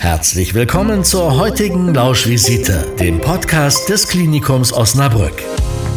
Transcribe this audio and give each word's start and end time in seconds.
Herzlich 0.00 0.54
willkommen 0.54 1.04
zur 1.04 1.36
heutigen 1.36 1.92
Lauschvisite, 1.92 2.86
dem 2.98 3.20
Podcast 3.20 3.90
des 3.90 4.08
Klinikums 4.08 4.72
Osnabrück. 4.72 5.42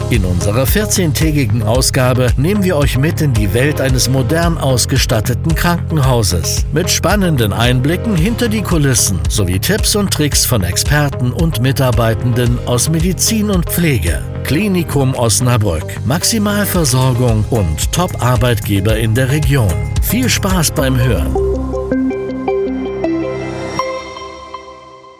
In 0.10 0.26
unserer 0.26 0.66
14-tägigen 0.66 1.64
Ausgabe 1.64 2.28
nehmen 2.36 2.66
wir 2.66 2.76
euch 2.76 2.98
mit 2.98 3.22
in 3.22 3.34
die 3.34 3.54
Welt 3.54 3.80
eines 3.80 4.10
modern 4.10 4.58
ausgestatteten 4.58 5.56
Krankenhauses. 5.56 6.66
Mit 6.74 6.90
spannenden 6.90 7.54
Einblicken 7.54 8.18
hinter 8.18 8.50
die 8.50 8.62
Kulissen 8.62 9.22
sowie 9.30 9.58
Tipps 9.58 9.96
und 9.96 10.12
Tricks 10.12 10.46
von 10.46 10.66
Experten 10.66 11.32
und 11.32 11.62
Mitarbeitenden 11.62 12.60
aus 12.66 12.90
Medizin 12.90 13.50
und 13.50 13.70
Pflege. 13.70 14.22
Klinikum 14.44 15.16
Osnabrück. 15.16 16.06
Maximalversorgung 16.06 17.46
und 17.52 17.90
Top-Arbeitgeber 17.94 18.98
in 18.98 19.16
der 19.16 19.32
Region. 19.32 19.74
Viel 20.02 20.28
Spaß 20.28 20.72
beim 20.72 21.02
Hören. 21.02 21.34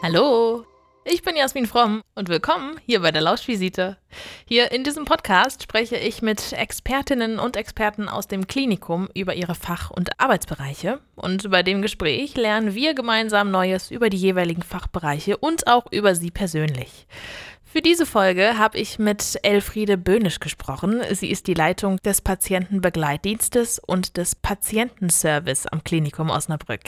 Hallo, 0.06 0.66
ich 1.06 1.22
bin 1.22 1.34
Jasmin 1.34 1.64
Fromm 1.64 2.02
und 2.14 2.28
willkommen 2.28 2.78
hier 2.84 3.00
bei 3.00 3.10
der 3.10 3.22
Lauschvisite. 3.22 3.96
Hier 4.44 4.70
in 4.70 4.84
diesem 4.84 5.06
Podcast 5.06 5.62
spreche 5.62 5.96
ich 5.96 6.20
mit 6.20 6.52
Expertinnen 6.52 7.38
und 7.38 7.56
Experten 7.56 8.10
aus 8.10 8.28
dem 8.28 8.46
Klinikum 8.46 9.08
über 9.14 9.32
ihre 9.32 9.54
Fach- 9.54 9.90
und 9.90 10.20
Arbeitsbereiche. 10.20 11.00
Und 11.14 11.50
bei 11.50 11.62
dem 11.62 11.80
Gespräch 11.80 12.36
lernen 12.36 12.74
wir 12.74 12.92
gemeinsam 12.92 13.50
Neues 13.50 13.90
über 13.90 14.10
die 14.10 14.18
jeweiligen 14.18 14.60
Fachbereiche 14.60 15.38
und 15.38 15.68
auch 15.68 15.90
über 15.90 16.14
sie 16.14 16.30
persönlich. 16.30 17.06
Für 17.64 17.80
diese 17.80 18.04
Folge 18.04 18.58
habe 18.58 18.76
ich 18.76 18.98
mit 18.98 19.38
Elfriede 19.42 19.96
Böhnisch 19.96 20.38
gesprochen. 20.38 21.00
Sie 21.12 21.30
ist 21.30 21.46
die 21.46 21.54
Leitung 21.54 21.96
des 22.02 22.20
Patientenbegleitdienstes 22.20 23.78
und 23.78 24.18
des 24.18 24.34
Patientenservice 24.34 25.66
am 25.66 25.82
Klinikum 25.82 26.28
Osnabrück. 26.28 26.82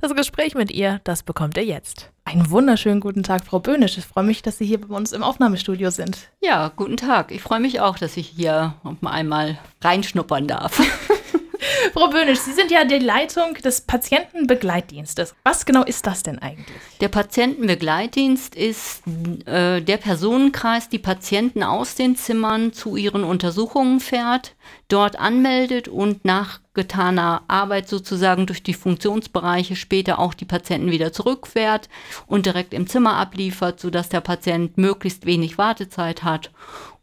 Das 0.00 0.14
Gespräch 0.14 0.54
mit 0.54 0.70
ihr, 0.70 1.00
das 1.04 1.22
bekommt 1.22 1.56
ihr 1.56 1.64
jetzt. 1.64 2.10
Einen 2.24 2.50
wunderschönen 2.50 3.00
guten 3.00 3.22
Tag, 3.22 3.44
Frau 3.44 3.60
Böhnisch. 3.60 3.98
Ich 3.98 4.04
freue 4.04 4.24
mich, 4.24 4.42
dass 4.42 4.58
Sie 4.58 4.66
hier 4.66 4.80
bei 4.80 4.94
uns 4.94 5.12
im 5.12 5.22
Aufnahmestudio 5.22 5.90
sind. 5.90 6.28
Ja, 6.40 6.72
guten 6.74 6.96
Tag. 6.96 7.30
Ich 7.30 7.42
freue 7.42 7.60
mich 7.60 7.80
auch, 7.80 7.98
dass 7.98 8.16
ich 8.16 8.28
hier 8.28 8.74
einmal 9.04 9.58
reinschnuppern 9.82 10.48
darf. 10.48 10.80
Frau 11.92 12.08
Böhnisch, 12.08 12.40
Sie 12.40 12.52
sind 12.52 12.70
ja 12.70 12.84
die 12.84 12.98
Leitung 12.98 13.54
des 13.54 13.82
Patientenbegleitdienstes. 13.82 15.34
Was 15.44 15.64
genau 15.64 15.84
ist 15.84 16.06
das 16.06 16.22
denn 16.22 16.38
eigentlich? 16.38 16.80
Der 17.00 17.08
Patientenbegleitdienst 17.08 18.54
ist 18.54 19.02
äh, 19.46 19.80
der 19.80 19.96
Personenkreis, 19.96 20.88
die 20.88 20.98
Patienten 20.98 21.62
aus 21.62 21.94
den 21.94 22.16
Zimmern 22.16 22.72
zu 22.72 22.96
ihren 22.96 23.24
Untersuchungen 23.24 24.00
fährt, 24.00 24.54
dort 24.88 25.18
anmeldet 25.18 25.88
und 25.88 26.24
nach 26.24 26.60
getaner 26.74 27.42
Arbeit 27.48 27.88
sozusagen 27.88 28.46
durch 28.46 28.62
die 28.62 28.74
Funktionsbereiche 28.74 29.76
später 29.76 30.18
auch 30.18 30.34
die 30.34 30.44
Patienten 30.44 30.90
wieder 30.90 31.12
zurückfährt 31.12 31.88
und 32.26 32.46
direkt 32.46 32.74
im 32.74 32.86
Zimmer 32.86 33.16
abliefert, 33.16 33.80
sodass 33.80 34.08
der 34.08 34.20
Patient 34.20 34.78
möglichst 34.78 35.26
wenig 35.26 35.58
Wartezeit 35.58 36.22
hat 36.22 36.50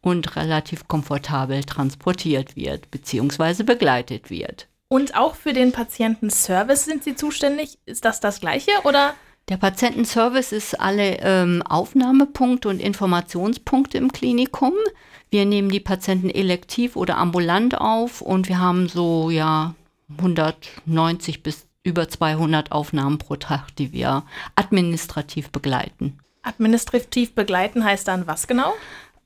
und 0.01 0.35
relativ 0.35 0.88
komfortabel 0.88 1.63
transportiert 1.63 2.55
wird 2.55 2.89
bzw. 2.91 3.63
begleitet 3.63 4.29
wird. 4.29 4.67
Und 4.88 5.16
auch 5.16 5.35
für 5.35 5.53
den 5.53 5.71
Patientenservice 5.71 6.85
sind 6.85 7.03
Sie 7.03 7.16
zuständig? 7.16 7.77
Ist 7.85 8.05
das 8.05 8.19
das 8.19 8.39
gleiche 8.39 8.71
oder? 8.85 9.13
Der 9.50 9.58
Patientenservice 9.58 10.52
ist 10.52 10.80
alle 10.80 11.17
ähm, 11.22 11.64
Aufnahmepunkte 11.64 12.69
und 12.69 12.80
Informationspunkte 12.80 13.97
im 13.97 14.11
Klinikum. 14.11 14.73
Wir 15.31 15.45
nehmen 15.45 15.69
die 15.69 15.80
Patienten 15.80 16.30
elektiv 16.30 16.95
oder 16.95 17.17
ambulant 17.17 17.75
auf 17.75 18.22
und 18.22 18.47
wir 18.47 18.59
haben 18.59 18.88
so 18.88 19.31
ja 19.31 19.73
190 20.19 21.41
bis 21.41 21.66
über 21.83 22.08
200 22.08 22.72
Aufnahmen 22.72 23.17
pro 23.17 23.38
Tag, 23.38 23.75
die 23.78 23.91
wir 23.91 24.23
administrativ 24.56 25.50
begleiten. 25.50 26.19
Administrativ 26.44 27.34
begleiten 27.34 27.84
heißt 27.84 28.08
dann 28.08 28.28
was 28.28 28.45
genau? 28.45 28.73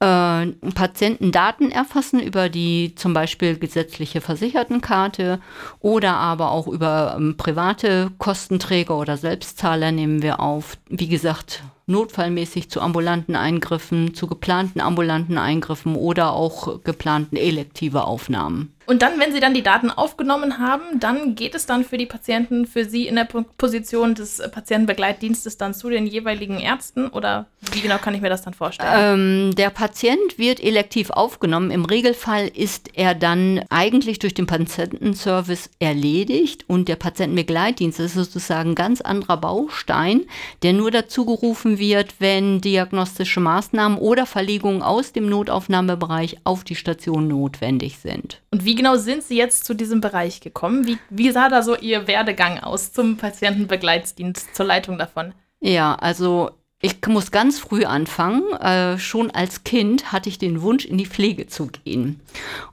Äh, 0.04 0.48
Patientendaten 0.72 1.72
erfassen 1.72 2.20
über 2.20 2.50
die 2.50 2.94
zum 2.96 3.14
Beispiel 3.14 3.58
gesetzliche 3.58 4.20
Versichertenkarte 4.20 5.40
oder 5.80 6.16
aber 6.16 6.52
auch 6.52 6.68
über 6.68 7.16
ähm, 7.18 7.38
private 7.38 8.12
Kostenträger 8.18 8.98
oder 8.98 9.16
Selbstzahler 9.18 9.92
nehmen 9.92 10.22
wir 10.22 10.40
auf. 10.42 10.78
Wie 10.90 11.08
gesagt, 11.08 11.64
notfallmäßig 11.86 12.70
zu 12.70 12.82
ambulanten 12.82 13.36
Eingriffen, 13.36 14.14
zu 14.14 14.28
geplanten 14.28 14.82
ambulanten 14.82 15.38
Eingriffen 15.38 15.96
oder 15.96 16.34
auch 16.34 16.84
geplanten 16.84 17.38
elektive 17.38 18.06
Aufnahmen. 18.06 18.73
Und 18.86 19.02
dann, 19.02 19.20
wenn 19.20 19.32
Sie 19.32 19.40
dann 19.40 19.54
die 19.54 19.64
Daten 19.64 19.90
aufgenommen 19.90 20.60
haben, 20.60 21.00
dann 21.00 21.36
geht 21.36 21.56
es 21.56 21.66
dann 21.66 21.84
für 21.84 21.98
die 21.98 22.06
Patienten, 22.06 22.66
für 22.66 22.86
Sie 22.86 23.08
in 23.08 23.16
der 23.16 23.26
Position 23.26 24.16
des 24.16 24.42
Patientenbegleitdienstes 24.52 25.58
dann 25.58 25.74
zu 25.74 25.90
den 25.90 26.06
jeweiligen 26.06 26.60
Ärzten 26.60 27.08
oder 27.08 27.48
wie 27.72 27.82
genau 27.82 27.98
kann 27.98 28.14
ich 28.14 28.22
mir 28.22 28.30
das 28.30 28.42
dann 28.42 28.54
vorstellen? 28.54 29.50
Ähm, 29.50 29.56
der 29.56 29.70
Patient 29.70 30.38
wird 30.38 30.62
elektiv 30.62 31.10
aufgenommen. 31.10 31.72
Im 31.72 31.86
Regelfall 31.86 32.48
ist 32.48 32.90
er 32.94 33.16
dann 33.16 33.64
eigentlich 33.70 34.20
durch 34.20 34.34
den 34.34 34.48
Patientenservice 34.48 35.70
erledigt 35.80 36.66
und 36.68 36.88
der 36.88 36.96
Patientenbegleitdienst 36.98 38.00
ist 38.00 38.16
sozusagen 38.16 38.72
ein 38.72 38.76
ganz 38.76 39.02
anderer 39.02 39.38
Baustein, 39.38 40.22
der 40.62 40.74
nur 40.74 40.92
dazu 40.92 41.26
gerufen 41.26 41.80
wird, 41.80 42.16
wenn 42.20 42.62
diagnostische 42.62 43.40
Maßnahmen 43.40 43.98
oder 43.98 44.26
Verlegungen 44.26 44.82
aus 44.82 45.14
dem 45.14 45.28
Notaufnahmebereich 45.28 46.38
auf 46.44 46.64
die 46.64 46.76
Station 46.76 47.28
notwendig 47.28 47.98
sind. 48.00 48.42
Und 48.52 48.66
wie 48.66 48.73
genau 48.76 48.96
sind 48.96 49.24
Sie 49.24 49.38
jetzt 49.38 49.66
zu 49.66 49.74
diesem 49.74 50.02
Bereich 50.02 50.42
gekommen? 50.42 50.86
Wie, 50.88 50.98
wie 51.10 51.32
sah 51.32 51.50
da 51.50 51.62
so 51.62 51.76
Ihr 51.76 52.08
Werdegang 52.08 52.60
aus 52.60 52.94
zum 52.94 53.18
Patientenbegleitdienst, 53.18 54.56
zur 54.56 54.66
Leitung 54.66 54.98
davon? 54.98 55.34
Ja, 55.60 55.96
also 55.96 56.52
ich 56.86 56.98
muss 57.08 57.32
ganz 57.32 57.60
früh 57.60 57.86
anfangen. 57.86 58.44
Äh, 58.60 59.00
schon 59.00 59.32
als 59.32 59.64
Kind 59.64 60.12
hatte 60.12 60.28
ich 60.28 60.38
den 60.38 60.62
Wunsch, 60.62 60.84
in 60.84 60.98
die 60.98 61.06
Pflege 61.06 61.48
zu 61.48 61.68
gehen. 61.68 62.20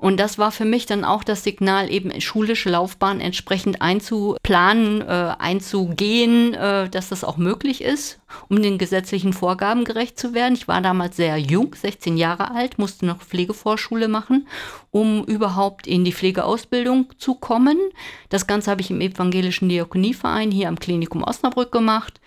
Und 0.01 0.19
das 0.19 0.37
war 0.37 0.51
für 0.51 0.65
mich 0.65 0.85
dann 0.87 1.05
auch 1.05 1.23
das 1.23 1.45
Signal, 1.45 1.89
eben 1.89 2.21
schulische 2.21 2.71
Laufbahn 2.71 3.21
entsprechend 3.21 3.81
einzuplanen, 3.81 5.01
äh, 5.03 5.35
einzugehen, 5.39 6.55
äh, 6.55 6.89
dass 6.89 7.11
das 7.11 7.23
auch 7.23 7.37
möglich 7.37 7.83
ist, 7.85 8.19
um 8.49 8.61
den 8.61 8.79
gesetzlichen 8.79 9.33
Vorgaben 9.33 9.85
gerecht 9.85 10.19
zu 10.19 10.35
werden. 10.35 10.55
Ich 10.55 10.67
war 10.67 10.81
damals 10.81 11.15
sehr 11.15 11.39
jung, 11.39 11.77
16 11.77 12.17
Jahre 12.17 12.51
alt, 12.51 12.81
musste 12.81 13.07
noch 13.07 13.23
Pflegevorschule 13.23 14.09
machen, 14.09 14.49
um 14.91 15.23
überhaupt 15.23 15.87
in 15.87 16.05
die 16.05 16.13
Pflegeausbildung 16.13 17.13
zu 17.19 17.37
kommen. 17.37 17.79
Das 18.29 18.49
Ganze 18.49 18.73
habe 18.73 18.81
ich 18.81 18.91
im 18.91 19.01
Evangelischen 19.01 19.69
Diakonieverein 19.69 20.51
hier 20.51 20.67
am 20.67 20.81
Klinikum 20.81 21.23
Osnabrück 21.23 21.71
gemacht 21.71 22.21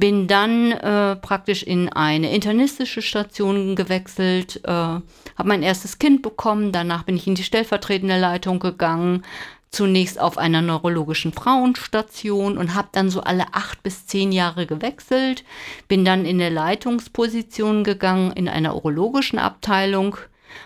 bin 0.00 0.26
dann 0.26 0.72
äh, 0.72 1.14
praktisch 1.16 1.62
in 1.62 1.88
eine 1.90 2.34
internistische 2.34 3.02
Station 3.02 3.76
gewechselt, 3.76 4.60
äh, 4.64 4.70
habe 4.70 5.04
mein 5.44 5.62
erstes 5.62 5.98
Kind 5.98 6.22
bekommen, 6.22 6.72
danach 6.72 7.04
bin 7.04 7.16
ich 7.16 7.26
in 7.26 7.34
die 7.36 7.44
stellvertretende 7.44 8.18
Leitung 8.18 8.58
gegangen, 8.58 9.22
zunächst 9.70 10.18
auf 10.18 10.38
einer 10.38 10.62
neurologischen 10.62 11.32
Frauenstation 11.32 12.58
und 12.58 12.74
habe 12.74 12.88
dann 12.92 13.10
so 13.10 13.20
alle 13.20 13.52
acht 13.52 13.82
bis 13.82 14.06
zehn 14.06 14.32
Jahre 14.32 14.66
gewechselt, 14.66 15.44
bin 15.86 16.04
dann 16.04 16.24
in 16.24 16.40
eine 16.40 16.52
Leitungsposition 16.52 17.84
gegangen 17.84 18.32
in 18.32 18.48
einer 18.48 18.74
urologischen 18.74 19.38
Abteilung, 19.38 20.16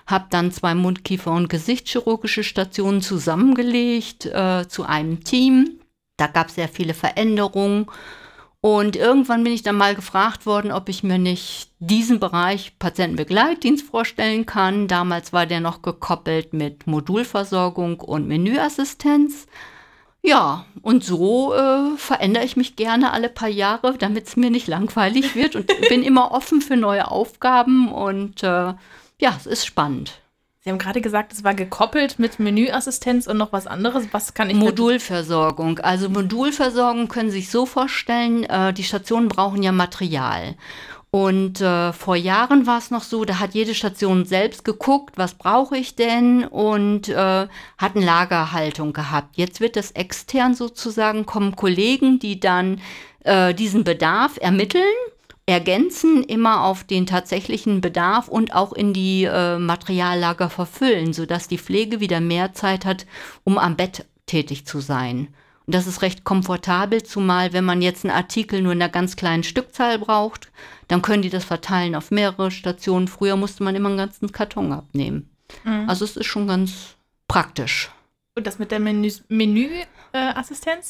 habe 0.07 0.27
dann 0.31 0.53
zwei 0.53 0.75
Mundkiefer- 0.75 1.35
und 1.35 1.49
Gesichtschirurgische 1.49 2.45
Stationen 2.45 3.03
zusammengelegt 3.03 4.27
äh, 4.27 4.67
zu 4.69 4.85
einem 4.85 5.23
Team. 5.25 5.81
Da 6.17 6.29
gab 6.29 6.49
es 6.49 6.55
sehr 6.55 6.69
viele 6.69 6.95
Veränderungen 6.95 7.87
und 8.65 8.97
irgendwann 8.97 9.45
bin 9.45 9.53
ich 9.53 9.63
dann 9.63 9.77
mal 9.77 9.95
gefragt 9.95 10.47
worden, 10.47 10.73
ob 10.73 10.89
ich 10.89 11.03
mir 11.03 11.19
nicht 11.19 11.69
diesen 11.81 12.19
Bereich 12.19 12.79
Patientenbegleitdienst 12.79 13.87
vorstellen 13.87 14.47
kann. 14.47 14.89
Damals 14.89 15.35
war 15.35 15.45
der 15.45 15.61
noch 15.61 15.83
gekoppelt 15.83 16.55
mit 16.55 16.87
Modulversorgung 16.87 18.01
und 18.01 18.27
Menüassistenz. 18.27 19.49
Ja, 20.23 20.65
und 20.81 21.05
so 21.05 21.53
äh, 21.53 21.95
verändere 21.99 22.47
ich 22.47 22.57
mich 22.57 22.75
gerne 22.75 23.13
alle 23.13 23.29
paar 23.29 23.51
Jahre, 23.51 23.99
damit 23.99 24.29
es 24.29 24.37
mir 24.39 24.49
nicht 24.49 24.67
langweilig 24.67 25.35
wird 25.35 25.57
und 25.57 25.71
bin 25.91 26.03
immer 26.03 26.33
offen 26.33 26.63
für 26.63 26.79
neue 26.79 27.11
Aufgaben 27.11 27.93
und 27.93 28.43
äh, 28.45 28.47
ja, 28.47 29.35
es 29.37 29.45
ist 29.45 29.67
spannend. 29.67 30.23
Sie 30.65 30.71
haben 30.71 30.79
gerade 30.79 31.03
gesagt, 31.03 31.35
es 31.35 31.45
war 31.45 31.53
gekoppelt 31.53 32.19
mit 32.19 32.39
Menüassistenz 32.39 33.27
und 33.27 33.37
noch 33.37 33.53
was 33.53 33.67
anderes. 33.67 34.07
Was 34.13 34.33
kann 34.33 34.49
ich 34.49 34.57
Modulversorgung. 34.57 35.79
Also 35.81 36.09
Modulversorgung 36.09 37.09
können 37.09 37.29
Sie 37.29 37.41
sich 37.41 37.51
so 37.51 37.67
vorstellen, 37.67 38.45
äh, 38.45 38.73
die 38.73 38.83
Stationen 38.83 39.29
brauchen 39.29 39.63
ja 39.63 39.73
Material. 39.73 40.55
Und 41.11 41.61
äh, 41.61 41.93
vor 41.93 42.17
Jahren 42.17 42.67
war 42.67 42.79
es 42.79 42.91
noch 42.91 43.03
so, 43.03 43.27
da 43.27 43.41
hat 43.41 43.53
jede 43.53 43.75
Station 43.75 44.25
selbst 44.25 44.65
geguckt, 44.65 45.19
was 45.19 45.35
brauche 45.35 45.77
ich 45.77 45.97
denn 45.97 46.47
und 46.47 47.11
äh, 47.11 47.15
hat 47.15 47.95
eine 47.95 48.07
Lagerhaltung 48.07 48.95
gehabt. 48.95 49.37
Jetzt 49.37 49.61
wird 49.61 49.77
das 49.77 49.91
extern 49.91 50.55
sozusagen, 50.55 51.27
kommen 51.27 51.57
Kollegen, 51.57 52.19
die 52.19 52.41
dann 52.41 52.81
äh, 53.25 53.53
diesen 53.53 53.85
Bedarf 53.85 54.39
ermitteln 54.41 54.83
ergänzen, 55.47 56.23
immer 56.23 56.65
auf 56.65 56.85
den 56.85 57.07
tatsächlichen 57.07 57.81
Bedarf 57.81 58.29
und 58.29 58.55
auch 58.55 58.73
in 58.73 58.93
die 58.93 59.25
äh, 59.25 59.59
Materiallager 59.59 60.49
verfüllen, 60.49 61.13
sodass 61.13 61.49
die 61.49 61.59
Pflege 61.59 62.01
wieder 62.01 62.21
mehr 62.21 62.55
Zeit 62.55 62.85
hat, 62.85 63.07
um 63.45 63.59
am 63.59 63.77
Bett 63.77 64.07
tätig 64.27 64.67
zu 64.67 64.81
sein. 64.81 65.29
Das 65.67 65.87
ist 65.87 66.03
recht 66.03 66.25
komfortabel, 66.25 67.03
zumal 67.03 67.53
wenn 67.53 67.65
man 67.65 67.81
jetzt 67.81 68.05
einen 68.05 68.15
Artikel 68.15 68.61
nur 68.61 68.73
in 68.73 68.83
einer 68.83 68.91
ganz 68.91 69.17
kleinen 69.17 69.45
Stückzahl 69.45 69.99
braucht, 69.99 70.51
dann 70.89 71.03
können 71.03 71.23
die 71.23 71.31
das 71.31 71.45
verteilen 71.45 71.95
auf 71.95 72.11
mehrere 72.11 72.51
Stationen. 72.51 73.09
Früher 73.09 73.37
musste 73.37 73.65
man 73.65 73.75
immer 73.75 73.89
einen 73.89 73.99
ganzen 73.99 74.31
Karton 74.33 74.73
abnehmen. 74.73 75.31
Mhm. 75.65 75.89
Also 75.89 76.05
es 76.05 76.17
ist 76.17 76.27
schon 76.27 76.47
ganz 76.47 76.97
praktisch. 77.29 77.91
Und 78.37 78.47
das 78.47 78.59
mit 78.59 78.73
der 78.73 78.81
Menüassistenz? 78.81 79.31
Menü 79.31 79.71
äh, 80.15 80.33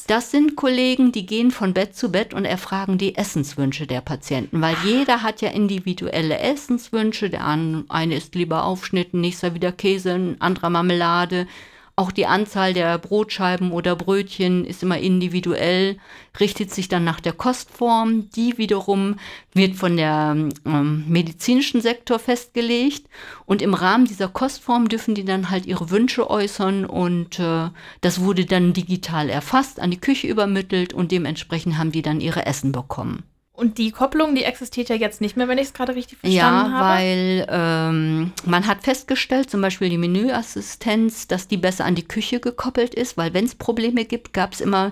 das 0.07 0.29
sind 0.29 0.55
Kollegen, 0.55 1.11
die 1.11 1.25
gehen 1.25 1.49
von 1.49 1.73
Bett 1.73 1.95
zu 1.95 2.11
Bett 2.11 2.33
und 2.35 2.45
erfragen 2.45 2.99
die 2.99 3.15
Essenswünsche 3.15 3.87
der 3.87 4.01
Patienten, 4.01 4.61
weil 4.61 4.75
jeder 4.85 5.23
hat 5.23 5.41
ja 5.41 5.49
individuelle 5.49 6.37
Essenswünsche. 6.37 7.31
Der 7.31 7.43
eine 7.43 8.15
isst 8.15 8.35
lieber 8.35 8.65
Aufschnitten, 8.65 9.21
nächster 9.21 9.55
wieder 9.55 9.71
Käse, 9.71 10.13
ein 10.13 10.41
anderer 10.41 10.69
Marmelade. 10.69 11.47
Auch 11.97 12.11
die 12.11 12.25
Anzahl 12.25 12.73
der 12.73 12.97
Brotscheiben 12.97 13.71
oder 13.71 13.95
Brötchen 13.95 14.65
ist 14.65 14.83
immer 14.83 14.97
individuell, 14.97 15.97
richtet 16.41 16.69
sich 16.73 16.89
dann 16.89 17.05
nach 17.05 17.21
der 17.21 17.31
Kostform. 17.31 18.29
Die 18.31 18.57
wiederum 18.57 19.17
wird 19.53 19.77
von 19.77 19.95
der 19.95 20.35
ähm, 20.65 21.05
medizinischen 21.07 21.79
Sektor 21.79 22.19
festgelegt. 22.19 23.07
Und 23.45 23.61
im 23.61 23.73
Rahmen 23.73 24.03
dieser 24.03 24.27
Kostform 24.27 24.89
dürfen 24.89 25.15
die 25.15 25.23
dann 25.23 25.49
halt 25.49 25.65
ihre 25.65 25.89
Wünsche 25.89 26.29
äußern. 26.29 26.85
Und 26.85 27.39
äh, 27.39 27.69
das 28.01 28.19
wurde 28.19 28.45
dann 28.45 28.73
digital 28.73 29.29
erfasst, 29.29 29.79
an 29.79 29.89
die 29.89 30.01
Küche 30.01 30.27
übermittelt 30.27 30.91
und 30.91 31.13
dementsprechend 31.13 31.77
haben 31.77 31.93
die 31.93 32.01
dann 32.01 32.19
ihre 32.19 32.45
Essen 32.45 32.73
bekommen. 32.73 33.23
Und 33.55 33.77
die 33.77 33.91
Kopplung, 33.91 34.35
die 34.35 34.43
existiert 34.43 34.89
ja 34.89 34.95
jetzt 34.95 35.21
nicht 35.21 35.37
mehr, 35.37 35.47
wenn 35.47 35.57
ich 35.57 35.67
es 35.67 35.73
gerade 35.73 35.95
richtig 35.95 36.19
verstanden 36.19 36.71
ja, 36.71 36.79
habe. 36.79 37.03
Ja, 37.03 37.47
weil 37.47 37.47
ähm, 37.49 38.31
man 38.45 38.67
hat 38.67 38.83
festgestellt, 38.83 39.49
zum 39.49 39.61
Beispiel 39.61 39.89
die 39.89 39.97
Menüassistenz, 39.97 41.27
dass 41.27 41.47
die 41.47 41.57
besser 41.57 41.85
an 41.85 41.95
die 41.95 42.07
Küche 42.07 42.39
gekoppelt 42.39 42.93
ist, 42.93 43.15
weil 43.15 43.33
wenn 43.33 43.45
es 43.45 43.55
Probleme 43.55 44.03
gibt, 44.03 44.33
gab 44.33 44.53
es 44.53 44.61
immer 44.61 44.91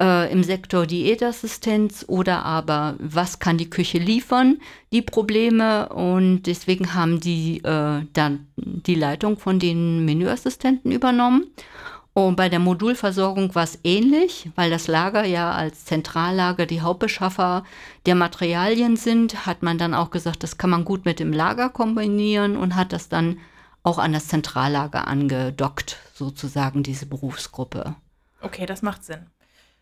äh, 0.00 0.30
im 0.32 0.42
Sektor 0.42 0.86
Diätassistenz 0.86 2.04
oder 2.08 2.44
aber 2.44 2.96
was 2.98 3.38
kann 3.38 3.58
die 3.58 3.70
Küche 3.70 3.98
liefern, 3.98 4.58
die 4.92 5.02
Probleme. 5.02 5.88
Und 5.90 6.42
deswegen 6.42 6.94
haben 6.94 7.20
die 7.20 7.58
äh, 7.64 8.02
dann 8.12 8.46
die 8.56 8.94
Leitung 8.94 9.38
von 9.38 9.58
den 9.58 10.04
Menüassistenten 10.04 10.92
übernommen. 10.92 11.46
Und 12.16 12.36
bei 12.36 12.48
der 12.48 12.60
Modulversorgung 12.60 13.56
war 13.56 13.64
es 13.64 13.80
ähnlich, 13.82 14.48
weil 14.54 14.70
das 14.70 14.86
Lager 14.86 15.24
ja 15.24 15.50
als 15.50 15.84
Zentrallager 15.84 16.64
die 16.64 16.80
Hauptbeschaffer 16.80 17.64
der 18.06 18.14
Materialien 18.14 18.96
sind, 18.96 19.46
hat 19.46 19.64
man 19.64 19.78
dann 19.78 19.94
auch 19.94 20.10
gesagt, 20.10 20.44
das 20.44 20.56
kann 20.56 20.70
man 20.70 20.84
gut 20.84 21.04
mit 21.04 21.18
dem 21.18 21.32
Lager 21.32 21.70
kombinieren 21.70 22.56
und 22.56 22.76
hat 22.76 22.92
das 22.92 23.08
dann 23.08 23.40
auch 23.82 23.98
an 23.98 24.12
das 24.12 24.28
Zentrallager 24.28 25.08
angedockt, 25.08 25.98
sozusagen 26.14 26.84
diese 26.84 27.06
Berufsgruppe. 27.06 27.96
Okay, 28.40 28.64
das 28.64 28.82
macht 28.82 29.04
Sinn. 29.04 29.26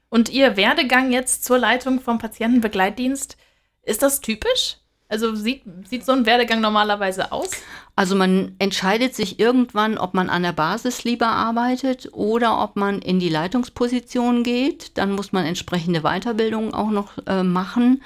Und 0.09 0.31
Ihr 0.31 0.57
Werdegang 0.57 1.13
jetzt 1.13 1.45
zur 1.45 1.59
Leitung 1.59 2.01
vom 2.01 2.19
Patientenbegleitdienst, 2.19 3.37
ist 3.83 4.03
das 4.03 4.21
typisch? 4.21 4.79
Also 5.13 5.35
sieht, 5.35 5.63
sieht 5.85 6.07
so 6.07 6.13
ein 6.13 6.25
Werdegang 6.25 6.63
normalerweise 6.63 7.33
aus? 7.33 7.51
Also 7.97 8.17
man 8.17 8.55
entscheidet 8.59 9.15
sich 9.15 9.39
irgendwann, 9.39 9.99
ob 9.99 10.15
man 10.15 10.31
an 10.31 10.43
der 10.43 10.53
Basis 10.53 11.05
lieber 11.05 11.27
arbeitet 11.27 12.09
oder 12.13 12.63
ob 12.65 12.77
man 12.77 13.01
in 13.01 13.21
die 13.21 13.29
Leitungsposition 13.29 14.43
geht. 14.43 14.97
Dann 14.97 15.13
muss 15.13 15.33
man 15.33 15.45
entsprechende 15.45 16.01
Weiterbildungen 16.01 16.73
auch 16.73 16.91
noch 16.91 17.19
äh, 17.27 17.43
machen. 17.43 18.03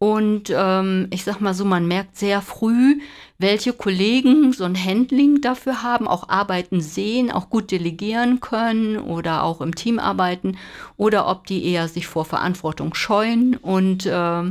Und 0.00 0.52
ähm, 0.52 1.06
ich 1.12 1.22
sag 1.22 1.40
mal 1.40 1.54
so, 1.54 1.64
man 1.64 1.86
merkt 1.86 2.16
sehr 2.16 2.42
früh, 2.42 3.02
welche 3.38 3.72
Kollegen 3.72 4.52
so 4.52 4.64
ein 4.64 4.76
Handling 4.76 5.40
dafür 5.40 5.84
haben, 5.84 6.08
auch 6.08 6.28
arbeiten 6.28 6.80
sehen, 6.80 7.30
auch 7.30 7.50
gut 7.50 7.70
delegieren 7.70 8.40
können 8.40 8.98
oder 8.98 9.44
auch 9.44 9.60
im 9.60 9.76
Team 9.76 10.00
arbeiten 10.00 10.56
oder 10.96 11.28
ob 11.28 11.46
die 11.46 11.64
eher 11.64 11.86
sich 11.86 12.08
vor 12.08 12.24
Verantwortung 12.24 12.94
scheuen 12.94 13.56
und 13.56 14.06
äh, 14.06 14.42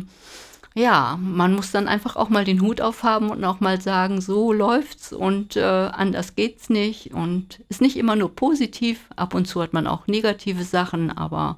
ja, 0.78 1.18
man 1.20 1.56
muss 1.56 1.72
dann 1.72 1.88
einfach 1.88 2.16
auch 2.16 2.30
mal 2.30 2.46
den 2.46 2.62
Hut 2.62 2.82
aufhaben 2.82 3.32
und 3.32 3.44
auch 3.44 3.60
mal 3.60 3.82
sagen, 3.82 4.22
so 4.22 4.54
läuft's 4.54 5.12
und 5.12 5.56
äh, 5.56 5.62
anders 5.62 6.36
geht's 6.36 6.70
nicht 6.70 7.14
und 7.14 7.62
ist 7.68 7.82
nicht 7.82 7.98
immer 7.98 8.16
nur 8.16 8.36
positiv. 8.36 9.10
Ab 9.16 9.34
und 9.34 9.48
zu 9.48 9.62
hat 9.62 9.74
man 9.74 9.88
auch 9.88 10.06
negative 10.06 10.64
Sachen, 10.64 11.10
aber 11.10 11.58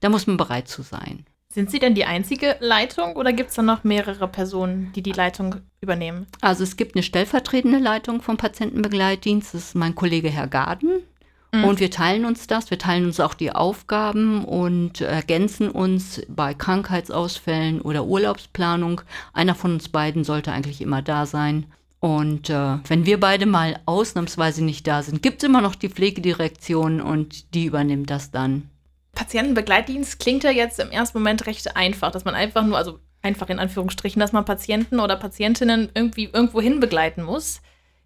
da 0.00 0.08
muss 0.08 0.26
man 0.26 0.36
bereit 0.36 0.66
zu 0.66 0.82
sein. 0.82 1.24
Sind 1.48 1.70
Sie 1.70 1.78
denn 1.78 1.94
die 1.94 2.06
einzige 2.06 2.56
Leitung 2.58 3.14
oder 3.14 3.32
gibt 3.32 3.50
es 3.50 3.56
dann 3.56 3.66
noch 3.66 3.84
mehrere 3.84 4.26
Personen, 4.26 4.92
die 4.94 5.02
die 5.02 5.12
Leitung 5.12 5.56
übernehmen? 5.80 6.26
Also 6.40 6.64
es 6.64 6.76
gibt 6.76 6.96
eine 6.96 7.04
stellvertretende 7.04 7.78
Leitung 7.78 8.20
vom 8.20 8.36
Patientenbegleitdienst, 8.36 9.54
das 9.54 9.68
ist 9.68 9.74
mein 9.76 9.94
Kollege 9.94 10.28
Herr 10.28 10.48
Garden. 10.48 11.04
Mhm. 11.52 11.64
Und 11.64 11.80
wir 11.80 11.90
teilen 11.90 12.24
uns 12.24 12.46
das, 12.46 12.70
wir 12.70 12.78
teilen 12.78 13.06
uns 13.06 13.20
auch 13.20 13.34
die 13.34 13.52
Aufgaben 13.52 14.44
und 14.44 15.00
ergänzen 15.00 15.70
uns 15.70 16.22
bei 16.28 16.54
Krankheitsausfällen 16.54 17.80
oder 17.80 18.04
Urlaubsplanung. 18.04 19.00
Einer 19.32 19.54
von 19.54 19.74
uns 19.74 19.88
beiden 19.88 20.24
sollte 20.24 20.52
eigentlich 20.52 20.80
immer 20.80 21.02
da 21.02 21.26
sein. 21.26 21.66
Und 22.00 22.50
äh, 22.50 22.78
wenn 22.86 23.06
wir 23.06 23.18
beide 23.18 23.46
mal 23.46 23.80
ausnahmsweise 23.86 24.64
nicht 24.64 24.86
da 24.86 25.02
sind, 25.02 25.22
gibt 25.22 25.42
es 25.42 25.48
immer 25.48 25.60
noch 25.60 25.74
die 25.74 25.88
Pflegedirektion 25.88 27.00
und 27.00 27.54
die 27.54 27.64
übernimmt 27.64 28.10
das 28.10 28.30
dann. 28.30 28.68
Patientenbegleitdienst 29.14 30.20
klingt 30.20 30.44
ja 30.44 30.50
jetzt 30.50 30.78
im 30.78 30.90
ersten 30.90 31.18
Moment 31.18 31.46
recht 31.46 31.74
einfach, 31.74 32.10
dass 32.10 32.24
man 32.24 32.34
einfach 32.34 32.64
nur, 32.64 32.76
also 32.76 33.00
einfach 33.22 33.48
in 33.48 33.58
Anführungsstrichen, 33.58 34.20
dass 34.20 34.32
man 34.32 34.44
Patienten 34.44 35.00
oder 35.00 35.16
Patientinnen 35.16 35.88
irgendwie 35.94 36.30
irgendwo 36.32 36.60
hin 36.60 36.80
begleiten 36.80 37.22
muss. 37.22 37.60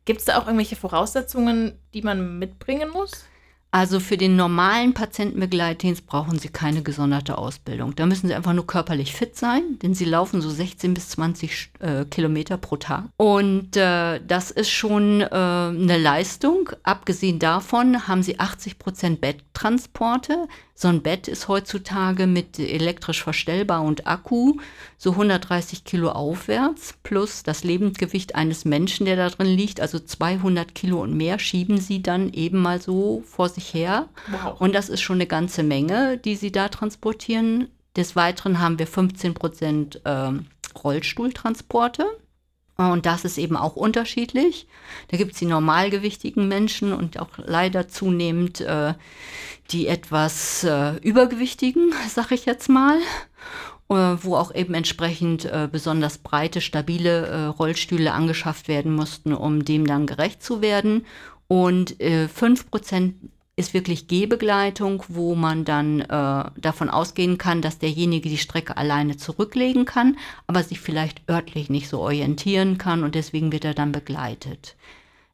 Gibt 0.04 0.20
es 0.20 0.26
da 0.26 0.38
auch 0.38 0.46
irgendwelche 0.46 0.76
Voraussetzungen, 0.76 1.78
die 1.92 2.02
man 2.02 2.38
mitbringen 2.38 2.90
muss? 2.90 3.26
Also 3.72 4.00
für 4.00 4.16
den 4.16 4.34
normalen 4.34 4.94
Patientenbegleitdienst 4.94 6.04
brauchen 6.06 6.38
Sie 6.38 6.48
keine 6.48 6.82
gesonderte 6.82 7.38
Ausbildung. 7.38 7.94
Da 7.94 8.04
müssen 8.06 8.26
Sie 8.26 8.34
einfach 8.34 8.52
nur 8.52 8.66
körperlich 8.66 9.14
fit 9.14 9.36
sein, 9.36 9.78
denn 9.80 9.94
Sie 9.94 10.04
laufen 10.04 10.40
so 10.40 10.50
16 10.50 10.92
bis 10.92 11.10
20 11.10 11.70
äh, 11.78 12.04
Kilometer 12.06 12.56
pro 12.56 12.76
Tag. 12.76 13.04
Und 13.16 13.76
äh, 13.76 14.20
das 14.26 14.50
ist 14.50 14.70
schon 14.70 15.20
äh, 15.20 15.26
eine 15.30 15.98
Leistung. 15.98 16.70
Abgesehen 16.82 17.38
davon 17.38 18.08
haben 18.08 18.24
Sie 18.24 18.40
80 18.40 18.78
Prozent 18.80 19.20
Betttransporte. 19.20 20.48
So 20.80 20.88
ein 20.88 21.02
Bett 21.02 21.28
ist 21.28 21.46
heutzutage 21.46 22.26
mit 22.26 22.58
elektrisch 22.58 23.22
verstellbar 23.22 23.82
und 23.82 24.06
Akku 24.06 24.54
so 24.96 25.10
130 25.10 25.84
Kilo 25.84 26.08
aufwärts 26.08 26.94
plus 27.02 27.42
das 27.42 27.64
Lebendgewicht 27.64 28.34
eines 28.34 28.64
Menschen, 28.64 29.04
der 29.04 29.16
da 29.16 29.28
drin 29.28 29.54
liegt, 29.54 29.82
also 29.82 29.98
200 29.98 30.74
Kilo 30.74 31.02
und 31.02 31.14
mehr, 31.14 31.38
schieben 31.38 31.76
sie 31.76 32.02
dann 32.02 32.32
eben 32.32 32.62
mal 32.62 32.80
so 32.80 33.22
vor 33.26 33.50
sich 33.50 33.74
her. 33.74 34.08
Wow. 34.30 34.58
Und 34.58 34.74
das 34.74 34.88
ist 34.88 35.02
schon 35.02 35.18
eine 35.18 35.26
ganze 35.26 35.62
Menge, 35.62 36.16
die 36.16 36.34
sie 36.34 36.50
da 36.50 36.70
transportieren. 36.70 37.68
Des 37.94 38.16
Weiteren 38.16 38.58
haben 38.58 38.78
wir 38.78 38.86
15 38.86 39.34
Prozent 39.34 40.00
äh, 40.04 40.32
Rollstuhltransporte. 40.82 42.06
Und 42.88 43.04
das 43.04 43.24
ist 43.24 43.36
eben 43.36 43.56
auch 43.56 43.76
unterschiedlich. 43.76 44.66
Da 45.08 45.18
gibt 45.18 45.32
es 45.32 45.38
die 45.38 45.44
normalgewichtigen 45.44 46.48
Menschen 46.48 46.94
und 46.94 47.18
auch 47.18 47.28
leider 47.36 47.88
zunehmend 47.88 48.60
äh, 48.62 48.94
die 49.70 49.86
etwas 49.86 50.64
äh, 50.64 50.96
übergewichtigen, 50.96 51.92
sag 52.08 52.30
ich 52.32 52.46
jetzt 52.46 52.68
mal, 52.68 52.98
äh, 53.90 53.94
wo 54.22 54.34
auch 54.36 54.54
eben 54.54 54.72
entsprechend 54.72 55.44
äh, 55.44 55.68
besonders 55.70 56.18
breite, 56.18 56.62
stabile 56.62 57.26
äh, 57.26 57.44
Rollstühle 57.46 58.12
angeschafft 58.12 58.66
werden 58.66 58.94
mussten, 58.94 59.34
um 59.34 59.64
dem 59.64 59.86
dann 59.86 60.06
gerecht 60.06 60.42
zu 60.42 60.62
werden. 60.62 61.04
Und 61.48 62.00
äh, 62.00 62.28
fünf 62.28 62.70
Prozent 62.70 63.14
ist 63.60 63.74
wirklich 63.74 64.08
Gehbegleitung, 64.08 65.04
wo 65.08 65.34
man 65.36 65.64
dann 65.64 66.00
äh, 66.00 66.44
davon 66.56 66.90
ausgehen 66.90 67.38
kann, 67.38 67.62
dass 67.62 67.78
derjenige 67.78 68.28
die 68.28 68.38
Strecke 68.38 68.76
alleine 68.76 69.16
zurücklegen 69.16 69.84
kann, 69.84 70.16
aber 70.46 70.64
sich 70.64 70.80
vielleicht 70.80 71.22
örtlich 71.30 71.70
nicht 71.70 71.88
so 71.88 72.00
orientieren 72.00 72.78
kann 72.78 73.04
und 73.04 73.14
deswegen 73.14 73.52
wird 73.52 73.64
er 73.64 73.74
dann 73.74 73.92
begleitet. 73.92 74.74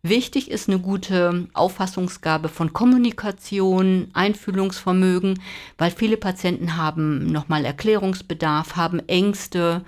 Wichtig 0.03 0.51
ist 0.51 0.69
eine 0.69 0.79
gute 0.79 1.49
Auffassungsgabe 1.53 2.49
von 2.49 2.73
Kommunikation, 2.73 4.09
Einfühlungsvermögen, 4.13 5.41
weil 5.79 5.91
viele 5.91 6.17
Patienten 6.17 6.77
haben 6.77 7.27
nochmal 7.27 7.65
Erklärungsbedarf, 7.65 8.77
haben 8.77 9.01
Ängste. 9.09 9.85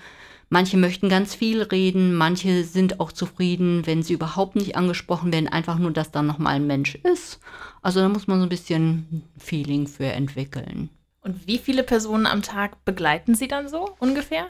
Manche 0.51 0.79
möchten 0.79 1.11
ganz 1.11 1.35
viel 1.35 1.63
reden, 1.63 2.15
manche 2.15 2.65
sind 2.65 3.01
auch 3.01 3.13
zufrieden, 3.13 3.87
wenn 3.87 4.03
sie 4.03 4.15
überhaupt 4.15 4.57
nicht 4.57 4.77
angesprochen 4.77 5.33
werden, 5.33 5.49
einfach 5.49 5.79
nur, 5.79 5.91
dass 5.91 6.11
da 6.11 6.23
nochmal 6.23 6.57
ein 6.57 6.67
Mensch 6.67 6.95
ist. 6.95 7.41
Also 7.83 8.01
da 8.01 8.09
muss 8.09 8.27
man 8.27 8.39
so 8.39 8.47
ein 8.47 8.49
bisschen 8.49 9.25
Feeling 9.39 9.87
für 9.87 10.07
entwickeln. 10.07 10.89
Und 11.21 11.47
wie 11.47 11.59
viele 11.59 11.83
Personen 11.83 12.27
am 12.27 12.41
Tag 12.41 12.85
begleiten 12.87 13.35
Sie 13.35 13.49
dann 13.49 13.69
so 13.69 13.91
ungefähr? 13.99 14.47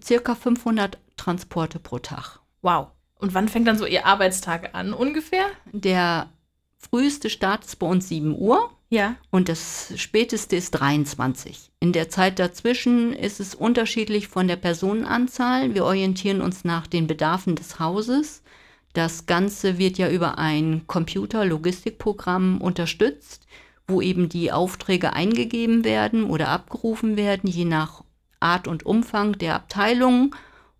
Circa 0.00 0.36
500 0.36 0.98
Transporte 1.16 1.80
pro 1.80 1.98
Tag. 1.98 2.38
Wow. 2.62 2.88
Und 3.16 3.34
wann 3.34 3.48
fängt 3.48 3.66
dann 3.66 3.78
so 3.78 3.86
Ihr 3.86 4.06
Arbeitstag 4.06 4.74
an 4.74 4.92
ungefähr? 4.92 5.46
Der 5.72 6.28
früheste 6.78 7.28
Start 7.28 7.64
ist 7.64 7.76
bei 7.76 7.86
uns 7.86 8.08
7 8.08 8.36
Uhr. 8.38 8.70
Ja. 8.92 9.14
Und 9.30 9.48
das 9.48 9.92
späteste 9.96 10.56
ist 10.56 10.72
23. 10.72 11.70
In 11.78 11.92
der 11.92 12.08
Zeit 12.08 12.40
dazwischen 12.40 13.12
ist 13.12 13.38
es 13.38 13.54
unterschiedlich 13.54 14.26
von 14.26 14.48
der 14.48 14.56
Personenanzahl. 14.56 15.74
Wir 15.74 15.84
orientieren 15.84 16.42
uns 16.42 16.64
nach 16.64 16.88
den 16.88 17.06
Bedarfen 17.06 17.54
des 17.54 17.78
Hauses. 17.78 18.42
Das 18.92 19.26
Ganze 19.26 19.78
wird 19.78 19.96
ja 19.96 20.10
über 20.10 20.38
ein 20.38 20.82
Computer-Logistikprogramm 20.88 22.60
unterstützt, 22.60 23.46
wo 23.86 24.02
eben 24.02 24.28
die 24.28 24.50
Aufträge 24.50 25.12
eingegeben 25.12 25.84
werden 25.84 26.24
oder 26.24 26.48
abgerufen 26.48 27.16
werden, 27.16 27.48
je 27.48 27.66
nach 27.66 28.02
Art 28.40 28.66
und 28.66 28.84
Umfang 28.84 29.38
der 29.38 29.54
Abteilung. 29.54 30.34